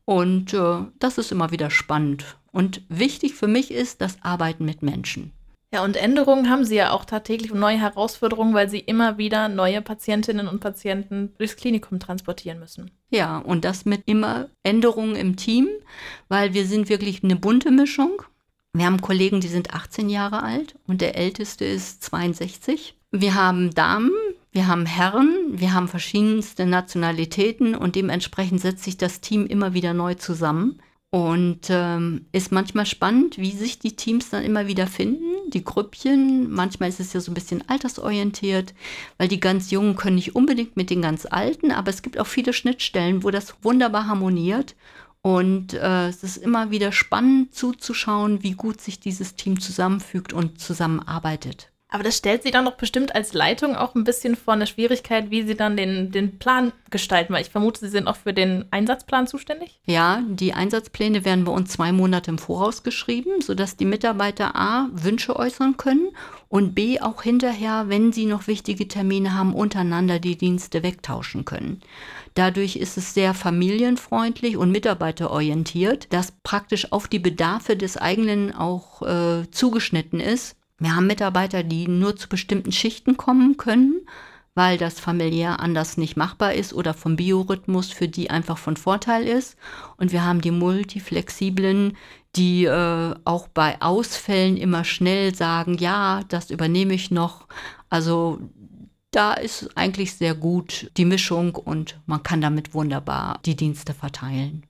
Und 0.04 0.52
äh, 0.54 0.84
das 0.98 1.18
ist 1.18 1.32
immer 1.32 1.50
wieder 1.50 1.70
spannend. 1.70 2.36
Und 2.52 2.82
wichtig 2.88 3.34
für 3.34 3.48
mich 3.48 3.70
ist 3.70 4.00
das 4.00 4.18
Arbeiten 4.22 4.64
mit 4.64 4.82
Menschen. 4.82 5.32
Ja, 5.74 5.82
und 5.82 5.96
Änderungen 5.96 6.50
haben 6.50 6.64
Sie 6.64 6.76
ja 6.76 6.92
auch 6.92 7.04
tagtäglich 7.04 7.50
und 7.50 7.58
neue 7.58 7.80
Herausforderungen, 7.80 8.54
weil 8.54 8.68
Sie 8.68 8.78
immer 8.78 9.18
wieder 9.18 9.48
neue 9.48 9.82
Patientinnen 9.82 10.46
und 10.46 10.60
Patienten 10.60 11.34
durchs 11.36 11.56
Klinikum 11.56 11.98
transportieren 11.98 12.60
müssen. 12.60 12.92
Ja, 13.10 13.38
und 13.38 13.64
das 13.64 13.84
mit 13.84 14.02
immer 14.06 14.48
Änderungen 14.62 15.16
im 15.16 15.34
Team, 15.34 15.66
weil 16.28 16.54
wir 16.54 16.66
sind 16.66 16.88
wirklich 16.88 17.24
eine 17.24 17.34
bunte 17.34 17.72
Mischung. 17.72 18.22
Wir 18.72 18.86
haben 18.86 19.00
Kollegen, 19.00 19.40
die 19.40 19.48
sind 19.48 19.74
18 19.74 20.08
Jahre 20.10 20.44
alt 20.44 20.76
und 20.86 21.00
der 21.00 21.16
älteste 21.16 21.64
ist 21.64 22.04
62. 22.04 22.96
Wir 23.10 23.34
haben 23.34 23.74
Damen, 23.74 24.12
wir 24.54 24.68
haben 24.68 24.86
Herren, 24.86 25.36
wir 25.48 25.74
haben 25.74 25.88
verschiedenste 25.88 26.64
Nationalitäten 26.64 27.74
und 27.74 27.96
dementsprechend 27.96 28.60
setzt 28.60 28.84
sich 28.84 28.96
das 28.96 29.20
Team 29.20 29.46
immer 29.46 29.74
wieder 29.74 29.94
neu 29.94 30.14
zusammen. 30.14 30.80
Und 31.10 31.68
ähm, 31.70 32.26
ist 32.32 32.50
manchmal 32.50 32.86
spannend, 32.86 33.38
wie 33.38 33.52
sich 33.52 33.78
die 33.78 33.94
Teams 33.94 34.30
dann 34.30 34.42
immer 34.42 34.66
wieder 34.66 34.88
finden, 34.88 35.48
die 35.48 35.62
Grüppchen. 35.62 36.50
Manchmal 36.50 36.88
ist 36.88 36.98
es 36.98 37.12
ja 37.12 37.20
so 37.20 37.30
ein 37.30 37.34
bisschen 37.34 37.68
altersorientiert, 37.68 38.74
weil 39.18 39.28
die 39.28 39.38
ganz 39.38 39.70
Jungen 39.70 39.94
können 39.94 40.16
nicht 40.16 40.34
unbedingt 40.34 40.76
mit 40.76 40.90
den 40.90 41.02
ganz 41.02 41.26
Alten, 41.26 41.70
aber 41.70 41.90
es 41.90 42.02
gibt 42.02 42.18
auch 42.18 42.26
viele 42.26 42.52
Schnittstellen, 42.52 43.22
wo 43.22 43.30
das 43.30 43.54
wunderbar 43.62 44.06
harmoniert. 44.08 44.74
Und 45.20 45.74
äh, 45.74 46.08
es 46.08 46.22
ist 46.22 46.36
immer 46.36 46.70
wieder 46.70 46.92
spannend 46.92 47.54
zuzuschauen, 47.54 48.42
wie 48.42 48.52
gut 48.52 48.80
sich 48.80 49.00
dieses 49.00 49.34
Team 49.36 49.58
zusammenfügt 49.60 50.32
und 50.32 50.60
zusammenarbeitet. 50.60 51.70
Aber 51.94 52.02
das 52.02 52.16
stellt 52.16 52.42
sie 52.42 52.50
dann 52.50 52.64
doch 52.64 52.74
bestimmt 52.74 53.14
als 53.14 53.34
Leitung 53.34 53.76
auch 53.76 53.94
ein 53.94 54.02
bisschen 54.02 54.34
vor 54.34 54.54
eine 54.54 54.66
Schwierigkeit, 54.66 55.30
wie 55.30 55.44
sie 55.44 55.54
dann 55.54 55.76
den, 55.76 56.10
den 56.10 56.40
Plan 56.40 56.72
gestalten, 56.90 57.32
weil 57.32 57.42
ich 57.42 57.50
vermute, 57.50 57.78
sie 57.78 57.88
sind 57.88 58.08
auch 58.08 58.16
für 58.16 58.32
den 58.32 58.64
Einsatzplan 58.72 59.28
zuständig. 59.28 59.78
Ja, 59.86 60.20
die 60.28 60.54
Einsatzpläne 60.54 61.24
werden 61.24 61.44
bei 61.44 61.52
uns 61.52 61.70
zwei 61.70 61.92
Monate 61.92 62.32
im 62.32 62.38
Voraus 62.38 62.82
geschrieben, 62.82 63.42
sodass 63.42 63.76
die 63.76 63.84
Mitarbeiter 63.84 64.56
A 64.56 64.88
Wünsche 64.92 65.36
äußern 65.36 65.76
können 65.76 66.08
und 66.48 66.74
B 66.74 67.00
auch 67.00 67.22
hinterher, 67.22 67.84
wenn 67.86 68.12
sie 68.12 68.26
noch 68.26 68.48
wichtige 68.48 68.88
Termine 68.88 69.32
haben, 69.32 69.54
untereinander 69.54 70.18
die 70.18 70.36
Dienste 70.36 70.82
wegtauschen 70.82 71.44
können. 71.44 71.80
Dadurch 72.34 72.74
ist 72.74 72.98
es 72.98 73.14
sehr 73.14 73.34
familienfreundlich 73.34 74.56
und 74.56 74.72
mitarbeiterorientiert, 74.72 76.12
das 76.12 76.32
praktisch 76.42 76.90
auf 76.90 77.06
die 77.06 77.20
Bedarfe 77.20 77.76
des 77.76 77.96
eigenen 77.96 78.52
auch 78.52 79.02
äh, 79.02 79.48
zugeschnitten 79.52 80.18
ist 80.18 80.56
wir 80.78 80.96
haben 80.96 81.06
Mitarbeiter, 81.06 81.62
die 81.62 81.88
nur 81.88 82.16
zu 82.16 82.28
bestimmten 82.28 82.72
Schichten 82.72 83.16
kommen 83.16 83.56
können, 83.56 84.06
weil 84.54 84.78
das 84.78 85.00
familiär 85.00 85.60
anders 85.60 85.96
nicht 85.96 86.16
machbar 86.16 86.54
ist 86.54 86.72
oder 86.72 86.94
vom 86.94 87.16
Biorhythmus 87.16 87.90
für 87.90 88.08
die 88.08 88.30
einfach 88.30 88.58
von 88.58 88.76
Vorteil 88.76 89.26
ist. 89.26 89.56
Und 89.96 90.12
wir 90.12 90.24
haben 90.24 90.40
die 90.40 90.50
multiflexiblen, 90.50 91.96
die 92.36 92.64
äh, 92.64 93.14
auch 93.24 93.48
bei 93.48 93.80
Ausfällen 93.80 94.56
immer 94.56 94.84
schnell 94.84 95.34
sagen, 95.34 95.78
ja, 95.78 96.22
das 96.28 96.50
übernehme 96.50 96.94
ich 96.94 97.10
noch. 97.10 97.46
Also 97.88 98.40
da 99.10 99.34
ist 99.34 99.70
eigentlich 99.76 100.14
sehr 100.14 100.34
gut 100.34 100.90
die 100.96 101.04
Mischung 101.04 101.54
und 101.54 102.00
man 102.06 102.22
kann 102.22 102.40
damit 102.40 102.74
wunderbar 102.74 103.38
die 103.44 103.54
Dienste 103.54 103.94
verteilen. 103.94 104.64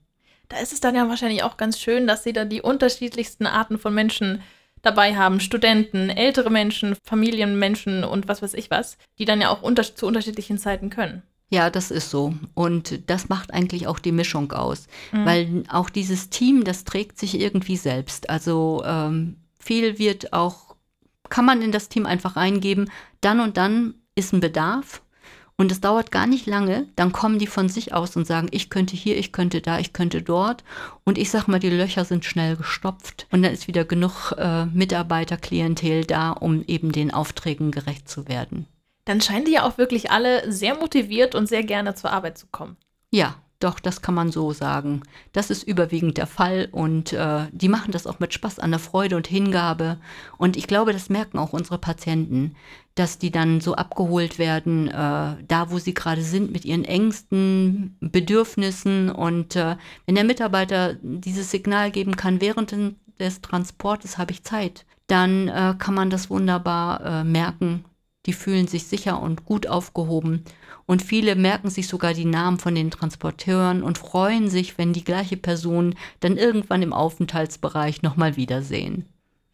Da 0.49 0.59
ist 0.59 0.75
es 0.75 0.81
dann 0.81 0.95
ja 0.95 1.09
wahrscheinlich 1.09 1.43
auch 1.43 1.57
ganz 1.57 1.81
schön, 1.81 2.07
dass 2.07 2.23
sie 2.23 2.35
da 2.35 2.45
die 2.45 2.61
unterschiedlichsten 2.61 3.47
Arten 3.47 3.79
von 3.79 3.95
Menschen 3.95 4.43
dabei 4.85 5.17
haben. 5.17 5.41
Studenten, 5.41 6.11
ältere 6.11 6.51
Menschen, 6.51 6.97
Familienmenschen 7.05 8.05
und 8.05 8.29
was 8.29 8.43
weiß 8.43 8.55
ich 8.55 8.71
was, 8.71 8.99
die 9.19 9.25
dann 9.25 9.41
ja 9.41 9.51
auch 9.51 9.63
unter 9.63 9.83
zu 9.83 10.07
unterschiedlichen 10.07 10.59
Zeiten 10.59 10.91
können. 10.91 11.23
Ja, 11.51 11.71
das 11.71 11.91
ist 11.91 12.11
so. 12.11 12.35
Und 12.55 13.09
das 13.09 13.29
macht 13.29 13.55
eigentlich 13.55 13.87
auch 13.87 13.99
die 13.99 14.13
Mischung 14.13 14.51
aus. 14.53 14.89
Mhm. 15.13 15.25
Weil 15.25 15.65
auch 15.69 15.89
dieses 15.89 16.31
Team, 16.31 16.65
das 16.65 16.85
trägt 16.85 17.19
sich 17.19 17.39
irgendwie 17.39 17.77
selbst. 17.77 18.29
Also 18.29 18.83
ähm, 18.85 19.37
viel 19.59 19.99
wird 19.99 20.33
auch, 20.33 20.75
kann 21.29 21.45
man 21.45 21.63
in 21.63 21.71
das 21.71 21.89
Team 21.89 22.07
einfach 22.07 22.37
eingeben, 22.37 22.91
dann 23.21 23.41
und 23.41 23.57
dann 23.57 23.95
ist 24.17 24.33
ein 24.33 24.41
Bedarf. 24.41 25.03
Und 25.57 25.71
es 25.71 25.81
dauert 25.81 26.11
gar 26.11 26.27
nicht 26.27 26.47
lange, 26.47 26.89
dann 26.97 27.13
kommen 27.13 27.39
die 27.39 27.47
von 27.47 27.69
sich 27.69 27.95
aus 27.95 28.17
und 28.17 28.27
sagen, 28.27 28.49
ich 28.51 28.71
könnte 28.71 28.97
hier, 28.97 29.17
ich 29.17 29.31
könnte 29.31 29.61
da, 29.61 29.79
ich 29.79 29.93
könnte 29.93 30.21
dort. 30.21 30.65
Und 31.05 31.17
ich 31.17 31.31
sag 31.31 31.47
mal, 31.47 31.61
die 31.61 31.71
Löcher 31.71 32.05
sind 32.05 32.25
schnell 32.25 32.57
gestopft. 32.57 33.29
Und 33.31 33.43
dann 33.43 33.53
ist 33.53 33.69
wieder 33.69 33.85
genug 33.85 34.33
äh, 34.37 34.67
Mitarbeiterklientel 34.67 36.05
da, 36.07 36.31
um 36.31 36.65
eben 36.67 36.91
den 36.91 37.13
Aufträgen 37.13 37.71
gerecht 37.71 38.09
zu 38.09 38.27
werden 38.27 38.67
dann 39.05 39.21
scheinen 39.21 39.45
die 39.45 39.53
ja 39.53 39.65
auch 39.65 39.79
wirklich 39.79 40.11
alle 40.11 40.51
sehr 40.51 40.77
motiviert 40.77 41.35
und 41.35 41.49
sehr 41.49 41.63
gerne 41.63 41.95
zur 41.95 42.11
Arbeit 42.11 42.39
zu 42.39 42.47
kommen. 42.47 42.77
Ja, 43.11 43.37
doch, 43.65 43.81
das 43.81 44.03
kann 44.03 44.15
man 44.15 44.31
so 44.31 44.53
sagen. 44.53 45.03
Das 45.33 45.51
ist 45.51 45.63
überwiegend 45.63 46.19
der 46.19 46.27
Fall 46.27 46.69
und 46.71 47.13
äh, 47.13 47.47
die 47.51 47.69
machen 47.69 47.93
das 47.93 48.07
auch 48.07 48.21
mit 48.21 48.35
Spaß 48.35 48.59
an 48.59 48.71
der 48.71 48.79
Freude 48.79 49.17
und 49.17 49.27
Hingabe. 49.27 49.99
Und 50.37 50.57
ich 50.57 50.67
glaube, 50.67 50.93
das 50.93 51.09
merken 51.09 51.39
auch 51.39 51.53
unsere 51.53 51.79
Patienten, 51.79 52.55
dass 52.95 53.19
die 53.19 53.31
dann 53.31 53.61
so 53.61 53.75
abgeholt 53.75 54.39
werden, 54.39 54.89
äh, 54.89 54.93
da 54.93 55.71
wo 55.71 55.79
sie 55.79 55.95
gerade 55.95 56.23
sind, 56.23 56.53
mit 56.53 56.65
ihren 56.65 56.85
Ängsten, 56.85 57.97
Bedürfnissen. 58.01 59.11
Und 59.11 59.57
äh, 59.57 59.77
wenn 60.07 60.15
der 60.15 60.25
Mitarbeiter 60.25 60.95
dieses 61.03 61.51
Signal 61.51 61.91
geben 61.91 62.17
kann, 62.17 62.41
während 62.41 62.75
des 63.19 63.41
Transportes 63.41 64.19
habe 64.19 64.33
ich 64.33 64.45
Zeit, 64.45 64.85
dann 65.07 65.49
äh, 65.49 65.75
kann 65.79 65.95
man 65.95 66.11
das 66.11 66.31
wunderbar 66.31 67.05
äh, 67.05 67.25
merken, 67.25 67.85
die 68.27 68.33
fühlen 68.33 68.67
sich 68.67 68.87
sicher 68.87 69.21
und 69.21 69.45
gut 69.45 69.67
aufgehoben. 69.67 70.45
Und 70.87 71.03
viele 71.03 71.35
merken 71.35 71.71
sich 71.71 71.89
sogar 71.89 72.15
die 72.15 72.25
Namen 72.25 72.59
von 72.59 72.75
den 72.75 72.91
Transporteuren 72.91 73.83
und 73.83 73.99
freuen 73.99 74.49
sich, 74.49 74.77
wenn 74.79 74.93
die 74.93 75.05
gleiche 75.05 75.37
Person 75.37 75.95
dann 76.21 76.37
irgendwann 76.37 76.83
im 76.83 76.93
Aufenthaltsbereich 76.93 78.03
nochmal 78.03 78.37
wiedersehen. 78.37 79.07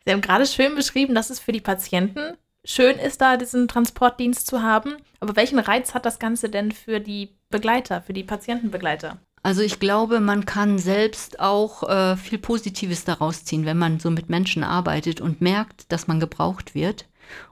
Sie 0.04 0.12
haben 0.12 0.20
gerade 0.22 0.46
schön 0.46 0.74
beschrieben, 0.74 1.14
dass 1.14 1.30
es 1.30 1.38
für 1.38 1.52
die 1.52 1.60
Patienten 1.60 2.36
schön 2.64 2.96
ist, 2.98 3.20
da 3.20 3.36
diesen 3.36 3.68
Transportdienst 3.68 4.46
zu 4.46 4.62
haben. 4.62 4.96
Aber 5.20 5.36
welchen 5.36 5.58
Reiz 5.58 5.94
hat 5.94 6.06
das 6.06 6.18
Ganze 6.18 6.48
denn 6.48 6.72
für 6.72 7.00
die 7.00 7.30
Begleiter, 7.50 8.02
für 8.02 8.12
die 8.12 8.24
Patientenbegleiter? 8.24 9.18
Also 9.42 9.62
ich 9.62 9.80
glaube, 9.80 10.20
man 10.20 10.44
kann 10.44 10.78
selbst 10.78 11.40
auch 11.40 11.88
äh, 11.88 12.16
viel 12.16 12.38
Positives 12.38 13.04
daraus 13.04 13.44
ziehen, 13.44 13.64
wenn 13.64 13.78
man 13.78 13.98
so 13.98 14.10
mit 14.10 14.28
Menschen 14.28 14.62
arbeitet 14.62 15.20
und 15.20 15.40
merkt, 15.40 15.90
dass 15.90 16.08
man 16.08 16.20
gebraucht 16.20 16.74
wird. 16.74 17.06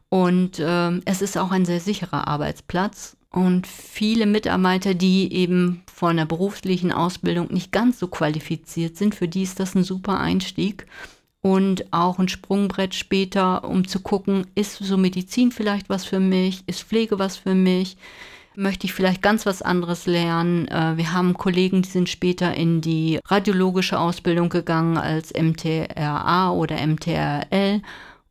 Und 0.09 0.59
äh, 0.59 1.01
es 1.05 1.23
ist 1.23 1.37
auch 1.37 1.51
ein 1.51 1.65
sehr 1.65 1.81
sicherer 1.81 2.29
Arbeitsplatz. 2.29 3.17
Und 3.31 3.67
viele 3.67 4.25
Mitarbeiter, 4.25 4.95
die 4.95 5.33
eben 5.33 5.83
von 5.93 6.17
der 6.17 6.25
beruflichen 6.25 6.93
Ausbildung 6.93 7.53
nicht 7.53 7.73
ganz 7.73 7.99
so 7.99 8.09
qualifiziert 8.09 8.97
sind, 8.97 9.15
für 9.15 9.29
die 9.29 9.43
ist 9.43 9.61
das 9.61 9.75
ein 9.75 9.85
super 9.85 10.19
Einstieg 10.19 10.87
und 11.41 11.93
auch 11.93 12.19
ein 12.19 12.29
Sprungbrett 12.29 12.95
später, 12.95 13.65
um 13.65 13.87
zu 13.87 14.01
gucken, 14.01 14.47
ist 14.55 14.79
so 14.79 14.97
Medizin 14.97 15.53
vielleicht 15.53 15.89
was 15.89 16.05
für 16.05 16.21
mich, 16.21 16.65
ist 16.67 16.83
Pflege 16.83 17.19
was 17.19 17.37
für 17.37 17.55
mich, 17.55 17.97
möchte 18.57 18.87
ich 18.87 18.93
vielleicht 18.93 19.23
ganz 19.23 19.47
was 19.47 19.63
anderes 19.63 20.07
lernen. 20.07 20.67
Äh, 20.69 20.97
wir 20.97 21.13
haben 21.13 21.35
Kollegen, 21.35 21.83
die 21.83 21.89
sind 21.89 22.09
später 22.09 22.55
in 22.55 22.81
die 22.81 23.21
radiologische 23.27 23.99
Ausbildung 23.99 24.49
gegangen 24.49 24.97
als 24.97 25.33
MTRA 25.33 26.51
oder 26.51 26.85
MTRL 26.85 27.83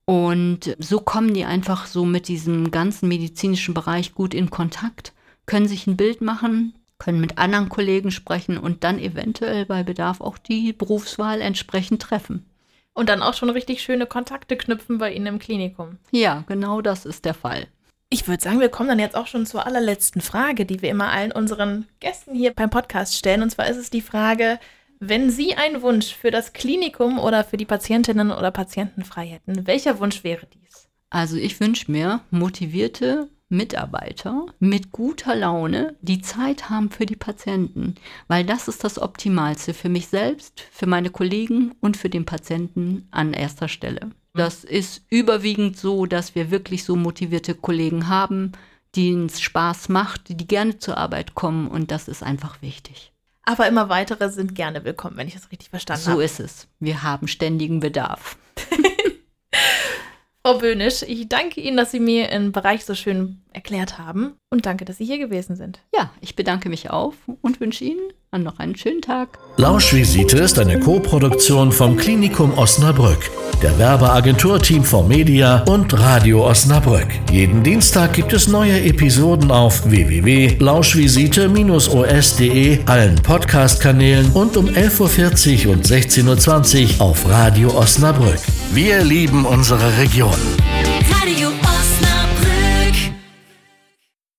und 0.10 0.78
so 0.80 1.02
kommen 1.02 1.34
die 1.34 1.44
einfach 1.44 1.86
so 1.86 2.06
mit 2.06 2.30
diesem 2.30 2.72
ganzen 2.72 3.10
medizinischen 3.10 3.74
Bereich 3.74 4.16
gut 4.16 4.34
in 4.34 4.50
Kontakt, 4.50 5.12
können 5.46 5.68
sich 5.68 5.86
ein 5.86 5.98
Bild 5.98 6.22
machen, 6.22 6.74
können 6.98 7.20
mit 7.20 7.38
anderen 7.38 7.68
Kollegen 7.68 8.12
sprechen 8.12 8.58
und 8.58 8.86
dann 8.86 9.00
eventuell 9.00 9.66
bei 9.66 9.84
Bedarf 9.84 10.22
auch 10.22 10.38
die 10.38 10.72
Berufswahl 10.72 11.42
entsprechend 11.42 12.02
treffen. 12.02 12.46
Und 12.94 13.10
dann 13.10 13.22
auch 13.22 13.34
schon 13.34 13.50
richtig 13.50 13.82
schöne 13.82 14.06
Kontakte 14.06 14.56
knüpfen 14.56 14.98
bei 14.98 15.12
Ihnen 15.12 15.28
im 15.28 15.40
Klinikum. 15.40 15.98
Ja, 16.12 16.46
genau 16.48 16.82
das 16.82 17.06
ist 17.06 17.26
der 17.26 17.34
Fall. 17.34 17.68
Ich 18.10 18.30
würde 18.30 18.42
sagen, 18.42 18.62
wir 18.62 18.70
kommen 18.70 18.88
dann 18.88 19.00
jetzt 19.00 19.18
auch 19.18 19.28
schon 19.28 19.46
zur 19.46 19.66
allerletzten 19.66 20.22
Frage, 20.22 20.66
die 20.66 20.82
wir 20.82 20.90
immer 20.90 21.12
allen 21.12 21.34
unseren 21.34 21.86
Gästen 22.00 22.34
hier 22.34 22.54
beim 22.54 22.70
Podcast 22.70 23.16
stellen. 23.16 23.42
Und 23.42 23.50
zwar 23.50 23.68
ist 23.68 23.76
es 23.76 23.90
die 23.90 24.02
Frage, 24.02 24.58
wenn 25.00 25.30
Sie 25.30 25.56
einen 25.56 25.82
Wunsch 25.82 26.14
für 26.14 26.32
das 26.32 26.54
Klinikum 26.54 27.20
oder 27.20 27.44
für 27.44 27.58
die 27.58 27.66
Patientinnen 27.66 28.32
oder 28.32 28.52
Patienten 28.52 29.04
frei 29.04 29.28
hätten, 29.28 29.68
welcher 29.68 30.00
Wunsch 30.00 30.24
wäre 30.24 30.48
dies? 30.48 30.88
Also 31.10 31.38
ich 31.38 31.60
wünsche 31.60 31.92
mir 31.92 32.22
motivierte 32.32 33.30
Mitarbeiter 33.50 34.46
mit 34.60 34.92
guter 34.92 35.36
Laune, 35.36 35.96
die 36.02 36.22
Zeit 36.22 36.70
haben 36.70 36.90
für 36.90 37.06
die 37.06 37.16
Patienten, 37.16 37.96
weil 38.28 38.44
das 38.44 38.68
ist 38.68 38.84
das 38.84 39.00
Optimalste 39.00 39.74
für 39.74 39.88
mich 39.88 40.08
selbst, 40.08 40.62
für 40.72 40.86
meine 40.86 41.10
Kollegen 41.10 41.74
und 41.80 41.96
für 41.96 42.10
den 42.10 42.26
Patienten 42.26 43.08
an 43.12 43.34
erster 43.34 43.70
Stelle. 43.70 44.12
Das 44.34 44.64
ist 44.64 45.04
überwiegend 45.10 45.78
so, 45.78 46.06
dass 46.06 46.36
wir 46.36 46.52
wirklich 46.52 46.84
so 46.84 46.96
motivierte 46.96 47.56
Kollegen 47.56 48.10
haben, 48.10 48.52
denen 48.96 49.28
es 49.28 49.40
Spaß 49.42 49.90
macht, 49.90 50.30
die 50.30 50.48
gerne 50.48 50.78
zur 50.80 50.98
Arbeit 50.98 51.34
kommen 51.34 51.68
und 51.70 51.92
das 51.92 52.08
ist 52.08 52.24
einfach 52.24 52.62
wichtig. 52.62 53.14
Aber 53.48 53.66
immer 53.66 53.88
weitere 53.88 54.30
sind 54.30 54.56
gerne 54.56 54.84
willkommen, 54.84 55.16
wenn 55.16 55.30
ich 55.30 55.34
das 55.34 55.50
richtig 55.54 55.70
verstanden 55.70 56.04
so 56.04 56.12
habe. 56.12 56.20
So 56.20 56.26
ist 56.26 56.40
es. 56.42 56.68
Wir 56.82 57.02
haben 57.04 57.30
ständigen 57.30 57.80
Bedarf. 57.80 58.38
Frau 60.44 60.58
Böhnisch, 60.58 61.04
ich 61.04 61.30
danke 61.30 61.62
Ihnen, 61.62 61.78
dass 61.78 61.92
Sie 61.92 62.02
mir 62.02 62.28
den 62.28 62.52
Bereich 62.52 62.84
so 62.84 62.94
schön 62.94 63.42
erklärt 63.58 63.98
haben 63.98 64.34
und 64.52 64.68
danke, 64.68 64.86
dass 64.86 64.98
Sie 64.98 65.06
hier 65.06 65.18
gewesen 65.18 65.56
sind. 65.56 65.80
Ja, 65.94 66.12
ich 66.22 66.36
bedanke 66.36 66.70
mich 66.70 66.92
auch 66.92 67.14
und 67.42 67.60
wünsche 67.60 67.86
Ihnen 67.86 68.12
noch 68.44 68.60
einen 68.60 68.76
schönen 68.76 69.02
Tag. 69.02 69.40
Lauschvisite 69.58 70.38
ist 70.38 70.60
eine 70.60 70.80
Co-Produktion 70.80 71.72
vom 71.72 71.98
Klinikum 71.98 72.56
Osnabrück, 72.56 73.32
der 73.64 73.80
Werbeagentur 73.80 74.60
Team 74.60 74.84
4 74.84 75.02
Media 75.04 75.64
und 75.64 76.00
Radio 76.00 76.46
Osnabrück. 76.46 77.08
Jeden 77.32 77.64
Dienstag 77.64 78.14
gibt 78.14 78.32
es 78.34 78.48
neue 78.48 78.80
Episoden 78.84 79.50
auf 79.50 79.90
www.lauschvisite-os.de, 79.90 82.86
allen 82.86 83.16
Podcast-Kanälen 83.16 84.32
und 84.34 84.56
um 84.56 84.68
11.40 84.68 85.66
Uhr 85.66 85.74
und 85.74 85.84
16.20 85.84 87.00
Uhr 87.00 87.06
auf 87.08 87.28
Radio 87.28 87.76
Osnabrück. 87.76 88.38
Wir 88.72 89.04
lieben 89.04 89.48
unsere 89.48 89.98
Region. 89.98 90.38